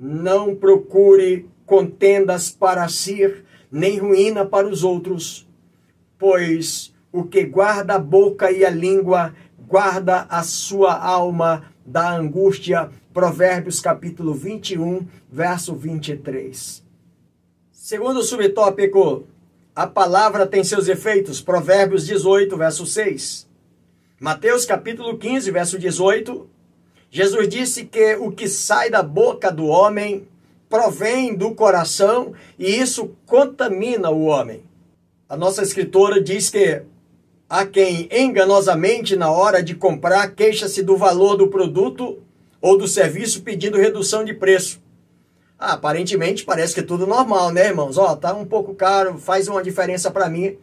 Não 0.00 0.56
procure 0.56 1.46
contendas 1.66 2.50
para 2.50 2.88
si, 2.88 3.44
nem 3.70 3.98
ruína 3.98 4.46
para 4.46 4.66
os 4.66 4.82
outros, 4.82 5.46
pois 6.18 6.92
o 7.12 7.24
que 7.24 7.44
guarda 7.44 7.94
a 7.94 7.98
boca 7.98 8.50
e 8.50 8.64
a 8.64 8.70
língua, 8.70 9.34
guarda 9.58 10.26
a 10.30 10.42
sua 10.42 10.98
alma 10.98 11.64
da 11.84 12.10
angústia. 12.10 12.90
Provérbios 13.12 13.80
capítulo 13.80 14.32
21, 14.32 15.06
verso 15.30 15.74
23. 15.74 16.82
Segundo 17.70 18.22
subtópico, 18.22 19.26
a 19.74 19.86
palavra 19.86 20.46
tem 20.46 20.64
seus 20.64 20.88
efeitos. 20.88 21.42
Provérbios 21.42 22.06
18, 22.06 22.56
verso 22.56 22.86
6. 22.86 23.48
Mateus 24.20 24.64
capítulo 24.64 25.18
15, 25.18 25.50
verso 25.50 25.78
18. 25.78 26.48
Jesus 27.10 27.48
disse 27.48 27.84
que 27.84 28.14
o 28.16 28.30
que 28.30 28.48
sai 28.48 28.88
da 28.88 29.02
boca 29.02 29.50
do 29.50 29.66
homem 29.66 30.28
provém 30.68 31.34
do 31.34 31.54
coração 31.54 32.32
e 32.58 32.70
isso 32.76 33.10
contamina 33.26 34.10
o 34.10 34.26
homem. 34.26 34.62
A 35.28 35.36
nossa 35.36 35.62
escritora 35.62 36.22
diz 36.22 36.48
que 36.50 36.82
Há 37.52 37.66
quem 37.66 38.08
enganosamente, 38.12 39.16
na 39.16 39.28
hora 39.28 39.60
de 39.60 39.74
comprar, 39.74 40.36
queixa-se 40.36 40.84
do 40.84 40.96
valor 40.96 41.36
do 41.36 41.48
produto 41.48 42.22
ou 42.62 42.78
do 42.78 42.86
serviço 42.86 43.42
pedindo 43.42 43.76
redução 43.76 44.24
de 44.24 44.32
preço. 44.32 44.80
Ah, 45.58 45.72
aparentemente 45.72 46.44
parece 46.44 46.74
que 46.74 46.78
é 46.78 46.84
tudo 46.84 47.08
normal, 47.08 47.50
né, 47.50 47.66
irmãos? 47.66 47.98
Ó, 47.98 48.14
tá 48.14 48.32
um 48.32 48.44
pouco 48.44 48.72
caro, 48.72 49.18
faz 49.18 49.48
uma 49.48 49.64
diferença 49.64 50.12
para 50.12 50.28
mim. 50.28 50.58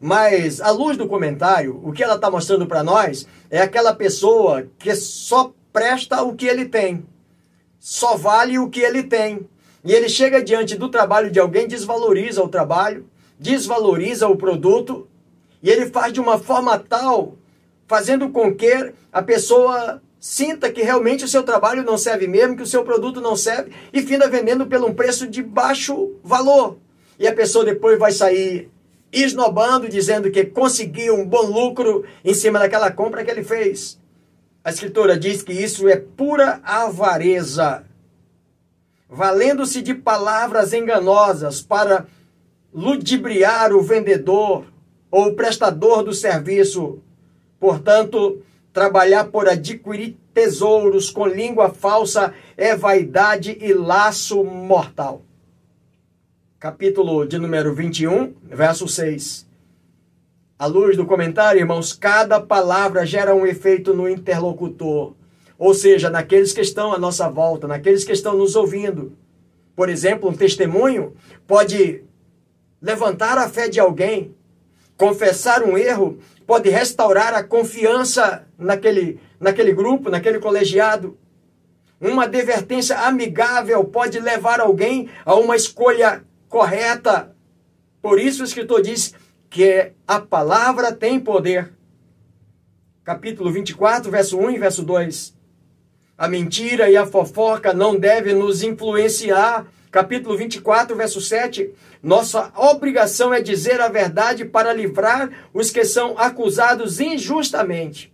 Mas, 0.00 0.60
à 0.60 0.72
luz 0.72 0.96
do 0.96 1.06
comentário, 1.06 1.80
o 1.84 1.92
que 1.92 2.02
ela 2.02 2.16
está 2.16 2.28
mostrando 2.28 2.66
para 2.66 2.82
nós 2.82 3.24
é 3.48 3.60
aquela 3.60 3.94
pessoa 3.94 4.66
que 4.80 4.92
só 4.96 5.52
presta 5.72 6.22
o 6.22 6.34
que 6.34 6.46
ele 6.46 6.66
tem, 6.66 7.04
só 7.78 8.16
vale 8.16 8.58
o 8.58 8.68
que 8.68 8.80
ele 8.80 9.02
tem. 9.02 9.48
E 9.84 9.92
ele 9.92 10.08
chega 10.08 10.42
diante 10.42 10.76
do 10.76 10.88
trabalho 10.88 11.30
de 11.30 11.40
alguém, 11.40 11.66
desvaloriza 11.66 12.42
o 12.42 12.48
trabalho, 12.48 13.08
desvaloriza 13.38 14.28
o 14.28 14.36
produto 14.36 15.08
e 15.62 15.70
ele 15.70 15.86
faz 15.86 16.12
de 16.12 16.20
uma 16.20 16.38
forma 16.38 16.78
tal, 16.78 17.36
fazendo 17.86 18.30
com 18.30 18.54
que 18.54 18.92
a 19.12 19.22
pessoa 19.22 20.02
sinta 20.18 20.70
que 20.70 20.82
realmente 20.82 21.24
o 21.24 21.28
seu 21.28 21.42
trabalho 21.42 21.84
não 21.84 21.96
serve 21.96 22.26
mesmo, 22.26 22.56
que 22.56 22.62
o 22.62 22.66
seu 22.66 22.84
produto 22.84 23.20
não 23.20 23.36
serve, 23.36 23.72
e 23.92 24.02
finda 24.02 24.28
vendendo 24.28 24.66
pelo 24.66 24.88
um 24.88 24.94
preço 24.94 25.26
de 25.26 25.42
baixo 25.42 26.12
valor. 26.22 26.78
E 27.18 27.26
a 27.26 27.34
pessoa 27.34 27.64
depois 27.64 27.98
vai 27.98 28.12
sair 28.12 28.70
esnobando, 29.12 29.88
dizendo 29.88 30.30
que 30.30 30.44
conseguiu 30.44 31.14
um 31.14 31.26
bom 31.26 31.42
lucro 31.42 32.04
em 32.24 32.34
cima 32.34 32.58
daquela 32.58 32.90
compra 32.90 33.24
que 33.24 33.30
ele 33.30 33.44
fez. 33.44 34.00
A 34.64 34.70
escritura 34.70 35.18
diz 35.18 35.42
que 35.42 35.52
isso 35.52 35.88
é 35.88 35.96
pura 35.96 36.60
avareza, 36.62 37.84
valendo-se 39.08 39.82
de 39.82 39.92
palavras 39.92 40.72
enganosas 40.72 41.60
para 41.60 42.06
ludibriar 42.72 43.72
o 43.72 43.82
vendedor, 43.82 44.64
ou 45.10 45.26
o 45.26 45.34
prestador 45.34 46.02
do 46.02 46.14
serviço. 46.14 47.00
Portanto, 47.60 48.40
trabalhar 48.72 49.26
por 49.26 49.46
adquirir 49.46 50.16
tesouros 50.32 51.10
com 51.10 51.26
língua 51.26 51.68
falsa 51.68 52.32
é 52.56 52.74
vaidade 52.74 53.58
e 53.60 53.74
laço 53.74 54.42
mortal. 54.42 55.22
Capítulo 56.58 57.26
de 57.26 57.38
número 57.38 57.74
21, 57.74 58.32
verso 58.44 58.88
6. 58.88 59.51
À 60.62 60.66
luz 60.66 60.96
do 60.96 61.04
comentário, 61.04 61.58
irmãos, 61.58 61.92
cada 61.92 62.40
palavra 62.40 63.04
gera 63.04 63.34
um 63.34 63.44
efeito 63.44 63.92
no 63.92 64.08
interlocutor, 64.08 65.12
ou 65.58 65.74
seja, 65.74 66.08
naqueles 66.08 66.52
que 66.52 66.60
estão 66.60 66.92
à 66.92 66.98
nossa 67.00 67.28
volta, 67.28 67.66
naqueles 67.66 68.04
que 68.04 68.12
estão 68.12 68.36
nos 68.36 68.54
ouvindo. 68.54 69.18
Por 69.74 69.88
exemplo, 69.88 70.30
um 70.30 70.32
testemunho 70.32 71.16
pode 71.48 72.04
levantar 72.80 73.38
a 73.38 73.48
fé 73.48 73.68
de 73.68 73.80
alguém, 73.80 74.36
Confessar 74.96 75.64
um 75.64 75.76
erro 75.76 76.20
pode 76.46 76.70
restaurar 76.70 77.34
a 77.34 77.42
confiança 77.42 78.46
naquele, 78.56 79.18
naquele 79.40 79.72
grupo, 79.72 80.10
naquele 80.10 80.38
colegiado. 80.38 81.18
Uma 82.00 82.22
advertência 82.22 83.00
amigável 83.00 83.82
pode 83.82 84.20
levar 84.20 84.60
alguém 84.60 85.08
a 85.24 85.34
uma 85.34 85.56
escolha 85.56 86.22
correta. 86.48 87.34
Por 88.00 88.20
isso 88.20 88.42
o 88.42 88.46
escritor 88.46 88.80
diz 88.80 89.12
que 89.52 89.92
a 90.08 90.18
palavra 90.18 90.92
tem 90.92 91.20
poder. 91.20 91.70
Capítulo 93.04 93.52
24, 93.52 94.10
verso 94.10 94.38
1 94.38 94.50
e 94.50 94.58
verso 94.58 94.82
2. 94.82 95.36
A 96.16 96.26
mentira 96.26 96.90
e 96.90 96.96
a 96.96 97.06
fofoca 97.06 97.74
não 97.74 97.96
devem 97.96 98.34
nos 98.34 98.62
influenciar 98.62 99.66
capítulo 99.90 100.38
24, 100.38 100.96
verso 100.96 101.20
7, 101.20 101.70
nossa 102.02 102.50
obrigação 102.56 103.34
é 103.34 103.42
dizer 103.42 103.78
a 103.78 103.88
verdade 103.88 104.42
para 104.42 104.72
livrar 104.72 105.30
os 105.52 105.70
que 105.70 105.84
são 105.84 106.16
acusados 106.16 106.98
injustamente. 106.98 108.10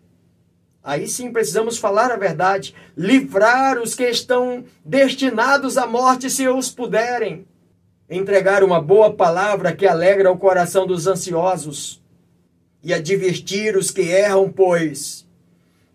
Aí 0.82 1.06
sim 1.06 1.30
precisamos 1.30 1.78
falar 1.78 2.10
a 2.10 2.16
verdade, 2.16 2.74
livrar 2.96 3.78
os 3.78 3.94
que 3.94 4.02
estão 4.08 4.64
destinados 4.84 5.78
à 5.78 5.86
morte 5.86 6.28
se 6.28 6.48
os 6.48 6.68
puderem. 6.68 7.46
Entregar 8.10 8.64
uma 8.64 8.80
boa 8.80 9.12
palavra 9.12 9.74
que 9.74 9.86
alegra 9.86 10.32
o 10.32 10.38
coração 10.38 10.86
dos 10.86 11.06
ansiosos 11.06 12.02
e 12.82 12.94
advertir 12.94 13.76
os 13.76 13.90
que 13.90 14.00
erram, 14.00 14.50
pois 14.50 15.26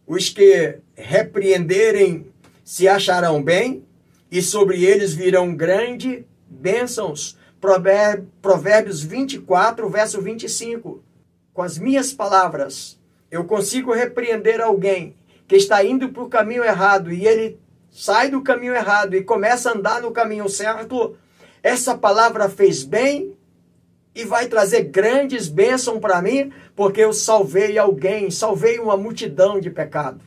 os 0.06 0.30
que 0.30 0.78
repreenderem 0.96 2.28
se 2.64 2.88
acharão 2.88 3.42
bem 3.42 3.84
e 4.30 4.42
sobre 4.42 4.84
eles 4.84 5.14
virão 5.14 5.56
grandes 5.56 6.24
bênçãos. 6.48 7.38
Provérbios 7.60 9.02
24, 9.02 9.90
verso 9.90 10.22
25. 10.22 11.02
Com 11.54 11.62
as 11.62 11.78
minhas 11.80 12.14
palavras, 12.14 13.00
eu 13.32 13.46
consigo 13.46 13.94
repreender 13.94 14.62
alguém 14.62 15.16
que 15.48 15.56
está 15.56 15.84
indo 15.84 16.10
para 16.10 16.24
o 16.24 16.30
caminho 16.30 16.64
errado 16.64 17.12
e 17.12 17.26
ele 17.26 17.60
sai 17.90 18.30
do 18.30 18.42
caminho 18.42 18.76
errado 18.76 19.16
e 19.16 19.24
começa 19.24 19.70
a 19.70 19.74
andar 19.74 20.02
no 20.02 20.12
caminho 20.12 20.48
certo. 20.50 21.18
Essa 21.64 21.98
palavra 21.98 22.50
fez 22.50 22.84
bem 22.84 23.38
e 24.14 24.26
vai 24.26 24.48
trazer 24.48 24.84
grandes 24.84 25.48
bênçãos 25.48 26.00
para 26.00 26.22
mim, 26.22 26.52
porque 26.76 27.02
eu 27.02 27.14
salvei 27.14 27.78
alguém, 27.78 28.30
salvei 28.30 28.78
uma 28.78 28.98
multidão 28.98 29.60
de 29.60 29.70
pecado. 29.72 30.20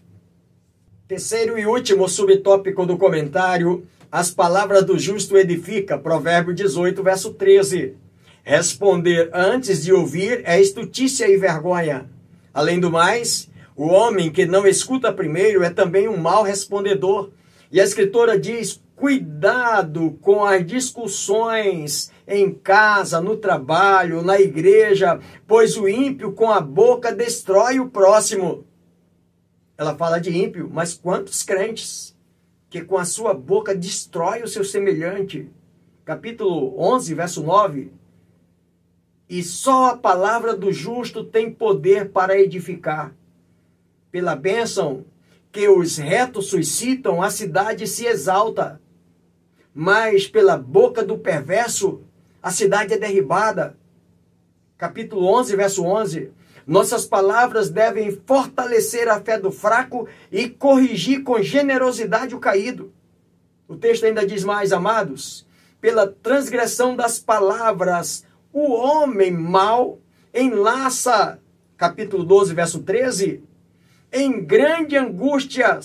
Terceiro 1.07 1.57
e 1.57 1.67
último 1.67 2.09
subtópico 2.09 2.85
do 2.85 2.99
comentário 2.99 3.87
as 4.11 4.31
palavras 4.31 4.85
do 4.85 4.99
justo 4.99 5.37
edifica, 5.37 5.99
provérbio 5.99 6.55
18, 6.55 7.03
verso 7.03 7.35
13. 7.35 7.95
Responder 8.43 9.29
antes 9.33 9.85
de 9.85 9.93
ouvir 9.93 10.43
é 10.45 10.61
estutícia 10.61 11.29
e 11.29 11.37
vergonha. 11.37 12.09
Além 12.55 12.79
do 12.79 12.91
mais, 12.91 13.51
o 13.75 13.89
homem 13.89 14.31
que 14.31 14.47
não 14.47 14.67
escuta 14.67 15.13
primeiro 15.13 15.63
é 15.63 15.71
também 15.71 16.09
um 16.09 16.17
mau 16.17 16.45
respondedor. 16.45 17.31
E 17.71 17.81
a 17.81 17.85
escritora 17.85 18.39
diz: 18.39 18.81
cuidado 18.97 20.19
com 20.23 20.43
as 20.43 20.67
discussões 20.67 22.11
em 22.27 22.51
casa, 22.53 23.21
no 23.21 23.37
trabalho, 23.37 24.23
na 24.23 24.41
igreja, 24.41 25.21
pois 25.47 25.77
o 25.77 25.87
ímpio 25.87 26.33
com 26.33 26.51
a 26.51 26.61
boca 26.61 27.13
destrói 27.13 27.79
o 27.79 27.91
próximo. 27.91 28.67
Ela 29.77 29.95
fala 29.95 30.19
de 30.19 30.37
ímpio, 30.37 30.71
mas 30.73 30.95
quantos 30.95 31.43
crentes 31.43 32.17
que 32.71 32.83
com 32.83 32.97
a 32.97 33.05
sua 33.05 33.35
boca 33.35 33.75
destrói 33.75 34.43
o 34.43 34.49
seu 34.49 34.65
semelhante? 34.65 35.49
Capítulo 36.05 36.75
11, 36.81 37.15
verso 37.15 37.43
9. 37.43 37.93
E 39.29 39.43
só 39.43 39.91
a 39.91 39.97
palavra 39.97 40.57
do 40.57 40.73
justo 40.73 41.23
tem 41.23 41.53
poder 41.53 42.11
para 42.11 42.39
edificar. 42.41 43.15
Pela 44.11 44.35
bênção 44.35 45.05
que 45.53 45.69
os 45.69 45.99
retos 45.99 46.47
suscitam, 46.47 47.23
a 47.23 47.31
cidade 47.31 47.87
se 47.87 48.07
exalta. 48.07 48.81
Mas 49.79 50.27
pela 50.27 50.57
boca 50.57 51.05
do 51.05 51.19
perverso, 51.19 52.01
a 52.43 52.51
cidade 52.51 52.95
é 52.95 52.99
derribada. 52.99 53.77
Capítulo 54.79 55.27
11, 55.27 55.55
verso 55.55 55.85
11. 55.85 56.33
Nossas 56.67 57.05
palavras 57.05 57.69
devem 57.69 58.11
fortalecer 58.25 59.07
a 59.07 59.21
fé 59.21 59.39
do 59.39 59.53
fraco 59.53 60.09
e 60.33 60.49
corrigir 60.49 61.23
com 61.23 61.43
generosidade 61.43 62.35
o 62.35 62.39
caído. 62.41 62.91
O 63.69 63.77
texto 63.77 64.05
ainda 64.05 64.27
diz 64.27 64.45
mais, 64.45 64.73
amados, 64.73 65.47
pela 65.79 66.07
transgressão 66.07 66.97
das 66.97 67.19
palavras, 67.19 68.25
o 68.55 68.73
homem 68.73 69.31
mau 69.31 69.99
enlaça, 70.33 71.39
capítulo 71.77 72.25
12, 72.25 72.55
verso 72.55 72.83
13, 72.83 73.45
em 74.11 74.43
grande 74.43 74.97
angústia, 74.97 75.79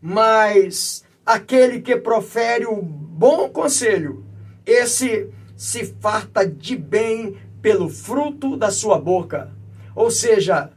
mas 0.00 1.04
aquele 1.26 1.80
que 1.80 1.94
profere 1.96 2.66
o 2.66 3.01
bom 3.22 3.48
conselho, 3.48 4.24
esse 4.66 5.28
se 5.56 5.94
farta 6.00 6.44
de 6.44 6.74
bem 6.74 7.36
pelo 7.62 7.88
fruto 7.88 8.56
da 8.56 8.72
sua 8.72 8.98
boca. 8.98 9.48
Ou 9.94 10.10
seja, 10.10 10.72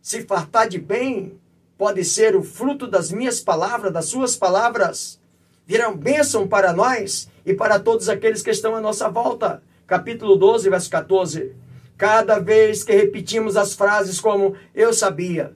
se 0.00 0.22
fartar 0.22 0.70
de 0.70 0.78
bem 0.78 1.38
pode 1.76 2.02
ser 2.02 2.34
o 2.34 2.42
fruto 2.42 2.86
das 2.86 3.12
minhas 3.12 3.42
palavras, 3.42 3.92
das 3.92 4.06
suas 4.06 4.34
palavras. 4.34 5.20
Virão 5.66 5.94
bênção 5.94 6.48
para 6.48 6.72
nós 6.72 7.28
e 7.44 7.52
para 7.52 7.78
todos 7.78 8.08
aqueles 8.08 8.40
que 8.40 8.50
estão 8.50 8.74
à 8.74 8.80
nossa 8.80 9.10
volta. 9.10 9.62
Capítulo 9.86 10.36
12, 10.36 10.70
verso 10.70 10.88
14. 10.88 11.52
Cada 11.98 12.38
vez 12.38 12.82
que 12.82 12.94
repetimos 12.94 13.54
as 13.54 13.74
frases 13.74 14.18
como 14.18 14.56
eu 14.74 14.94
sabia, 14.94 15.52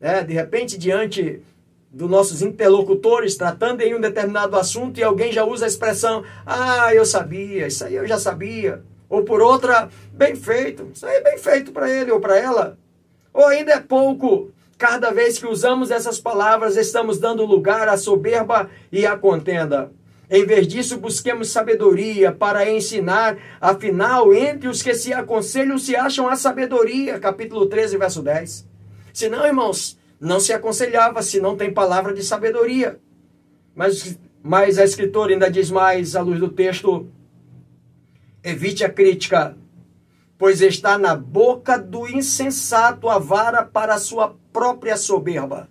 né? 0.00 0.24
de 0.24 0.32
repente, 0.32 0.76
diante 0.76 1.40
dos 1.92 2.08
nossos 2.08 2.40
interlocutores 2.40 3.36
tratando 3.36 3.82
em 3.82 3.94
um 3.94 4.00
determinado 4.00 4.56
assunto 4.56 4.98
e 4.98 5.02
alguém 5.02 5.30
já 5.30 5.44
usa 5.44 5.66
a 5.66 5.68
expressão, 5.68 6.24
ah, 6.46 6.94
eu 6.94 7.04
sabia, 7.04 7.66
isso 7.66 7.84
aí 7.84 7.94
eu 7.94 8.06
já 8.06 8.18
sabia 8.18 8.82
ou 9.12 9.24
por 9.24 9.42
outra, 9.42 9.90
bem 10.10 10.34
feito. 10.34 10.90
Isso 10.94 11.04
aí 11.04 11.16
é 11.16 11.20
bem 11.20 11.36
feito 11.36 11.70
para 11.70 11.90
ele 11.90 12.10
ou 12.10 12.18
para 12.18 12.38
ela. 12.38 12.78
Ou 13.30 13.46
ainda 13.46 13.72
é 13.72 13.78
pouco. 13.78 14.50
Cada 14.78 15.10
vez 15.10 15.38
que 15.38 15.46
usamos 15.46 15.90
essas 15.90 16.18
palavras, 16.18 16.78
estamos 16.78 17.18
dando 17.18 17.44
lugar 17.44 17.90
à 17.90 17.98
soberba 17.98 18.70
e 18.90 19.04
à 19.04 19.14
contenda. 19.14 19.92
Em 20.30 20.46
vez 20.46 20.66
disso, 20.66 20.96
busquemos 20.96 21.50
sabedoria 21.50 22.32
para 22.32 22.70
ensinar. 22.70 23.36
Afinal, 23.60 24.32
entre 24.32 24.66
os 24.66 24.82
que 24.82 24.94
se 24.94 25.12
aconselham 25.12 25.76
se 25.76 25.94
acham 25.94 26.26
a 26.26 26.34
sabedoria. 26.34 27.20
Capítulo 27.20 27.66
13, 27.66 27.98
verso 27.98 28.22
10. 28.22 28.66
Se 29.12 29.28
não, 29.28 29.44
irmãos, 29.44 29.98
não 30.22 30.38
se 30.38 30.52
aconselhava 30.52 31.20
se 31.20 31.40
não 31.40 31.56
tem 31.56 31.74
palavra 31.74 32.14
de 32.14 32.22
sabedoria. 32.22 33.00
Mas, 33.74 34.16
mas 34.40 34.78
a 34.78 34.84
escritora 34.84 35.32
ainda 35.32 35.50
diz 35.50 35.68
mais, 35.68 36.14
à 36.14 36.20
luz 36.20 36.38
do 36.38 36.48
texto, 36.48 37.10
Evite 38.44 38.84
a 38.84 38.88
crítica, 38.88 39.56
pois 40.36 40.60
está 40.60 40.98
na 40.98 41.14
boca 41.14 41.78
do 41.78 42.08
insensato 42.08 43.08
a 43.08 43.16
vara 43.16 43.64
para 43.64 43.94
a 43.94 43.98
sua 43.98 44.36
própria 44.52 44.96
soberba. 44.96 45.68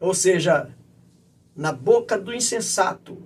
Ou 0.00 0.12
seja, 0.12 0.68
na 1.54 1.70
boca 1.70 2.18
do 2.18 2.34
insensato, 2.34 3.22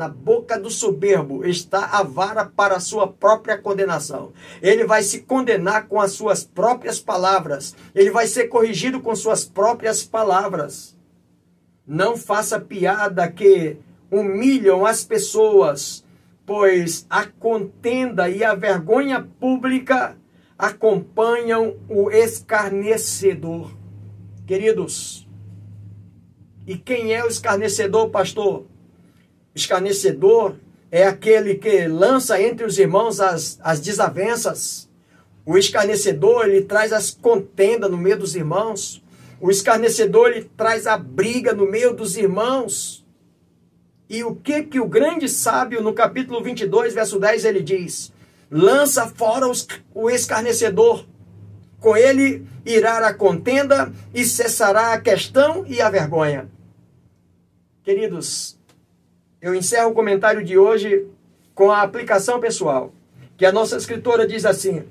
na 0.00 0.08
boca 0.08 0.58
do 0.58 0.70
soberbo 0.70 1.44
está 1.44 1.84
a 1.98 2.02
vara 2.02 2.46
para 2.46 2.76
a 2.76 2.80
sua 2.80 3.06
própria 3.06 3.58
condenação. 3.58 4.32
Ele 4.62 4.86
vai 4.86 5.02
se 5.02 5.20
condenar 5.20 5.88
com 5.88 6.00
as 6.00 6.12
suas 6.12 6.42
próprias 6.42 6.98
palavras. 6.98 7.76
Ele 7.94 8.10
vai 8.10 8.26
ser 8.26 8.48
corrigido 8.48 9.02
com 9.02 9.14
suas 9.14 9.44
próprias 9.44 10.02
palavras. 10.02 10.96
Não 11.86 12.16
faça 12.16 12.58
piada 12.58 13.30
que 13.30 13.76
humilham 14.10 14.86
as 14.86 15.04
pessoas 15.04 16.02
pois 16.46 17.06
a 17.10 17.26
contenda 17.26 18.30
e 18.30 18.42
a 18.42 18.54
vergonha 18.54 19.28
pública 19.38 20.16
acompanham 20.58 21.76
o 21.90 22.10
escarnecedor. 22.10 23.70
Queridos, 24.46 25.28
e 26.66 26.76
quem 26.78 27.12
é 27.12 27.22
o 27.22 27.28
escarnecedor, 27.28 28.08
pastor? 28.08 28.64
Escarnecedor 29.60 30.56
é 30.90 31.04
aquele 31.04 31.54
que 31.54 31.86
lança 31.86 32.40
entre 32.40 32.64
os 32.64 32.78
irmãos 32.78 33.20
as, 33.20 33.58
as 33.62 33.78
desavenças. 33.78 34.88
O 35.44 35.58
escarnecedor, 35.58 36.48
ele 36.48 36.62
traz 36.62 36.92
as 36.92 37.10
contendas 37.10 37.90
no 37.90 37.98
meio 37.98 38.18
dos 38.18 38.34
irmãos. 38.34 39.02
O 39.38 39.50
escarnecedor, 39.50 40.30
ele 40.30 40.50
traz 40.56 40.86
a 40.86 40.96
briga 40.96 41.52
no 41.52 41.70
meio 41.70 41.94
dos 41.94 42.16
irmãos. 42.16 43.06
E 44.08 44.24
o 44.24 44.34
que 44.34 44.62
que 44.62 44.80
o 44.80 44.88
grande 44.88 45.28
sábio, 45.28 45.82
no 45.82 45.92
capítulo 45.92 46.42
22, 46.42 46.94
verso 46.94 47.18
10, 47.18 47.44
ele 47.44 47.62
diz? 47.62 48.12
Lança 48.50 49.06
fora 49.08 49.46
os, 49.46 49.66
o 49.94 50.08
escarnecedor. 50.10 51.04
Com 51.78 51.96
ele 51.96 52.46
irá 52.64 53.06
a 53.06 53.14
contenda 53.14 53.92
e 54.14 54.24
cessará 54.24 54.94
a 54.94 55.00
questão 55.00 55.64
e 55.66 55.80
a 55.80 55.90
vergonha. 55.90 56.50
Queridos, 57.82 58.59
eu 59.40 59.54
encerro 59.54 59.90
o 59.90 59.94
comentário 59.94 60.44
de 60.44 60.58
hoje 60.58 61.06
com 61.54 61.70
a 61.70 61.82
aplicação 61.82 62.40
pessoal, 62.40 62.92
que 63.36 63.46
a 63.46 63.52
nossa 63.52 63.76
escritora 63.76 64.26
diz 64.26 64.44
assim: 64.44 64.84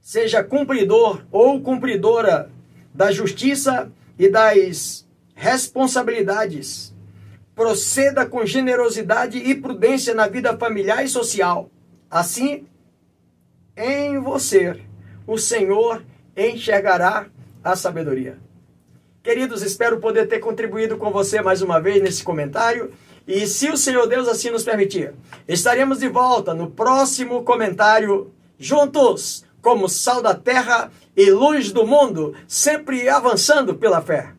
Seja 0.00 0.42
cumpridor 0.42 1.22
ou 1.30 1.60
cumpridora 1.60 2.50
da 2.92 3.10
justiça 3.10 3.90
e 4.18 4.28
das 4.28 5.06
responsabilidades 5.34 6.92
proceda 7.54 8.26
com 8.26 8.44
generosidade 8.46 9.38
e 9.38 9.54
prudência 9.54 10.14
na 10.14 10.26
vida 10.26 10.56
familiar 10.56 11.04
e 11.04 11.08
social. 11.08 11.70
Assim, 12.10 12.66
em 13.76 14.18
você, 14.18 14.80
o 15.26 15.38
Senhor 15.38 16.04
enxergará 16.36 17.26
a 17.62 17.76
sabedoria. 17.76 18.38
Queridos, 19.22 19.62
espero 19.62 20.00
poder 20.00 20.26
ter 20.26 20.40
contribuído 20.40 20.96
com 20.96 21.12
você 21.12 21.40
mais 21.40 21.62
uma 21.62 21.80
vez 21.80 22.02
nesse 22.02 22.24
comentário. 22.24 22.92
E 23.24 23.46
se 23.46 23.70
o 23.70 23.76
Senhor 23.76 24.08
Deus 24.08 24.26
assim 24.26 24.50
nos 24.50 24.64
permitir, 24.64 25.14
estaremos 25.46 26.00
de 26.00 26.08
volta 26.08 26.52
no 26.52 26.68
próximo 26.68 27.44
comentário, 27.44 28.32
juntos, 28.58 29.44
como 29.60 29.88
sal 29.88 30.20
da 30.20 30.34
terra 30.34 30.90
e 31.16 31.30
luz 31.30 31.70
do 31.70 31.86
mundo, 31.86 32.34
sempre 32.48 33.08
avançando 33.08 33.76
pela 33.76 34.02
fé. 34.02 34.32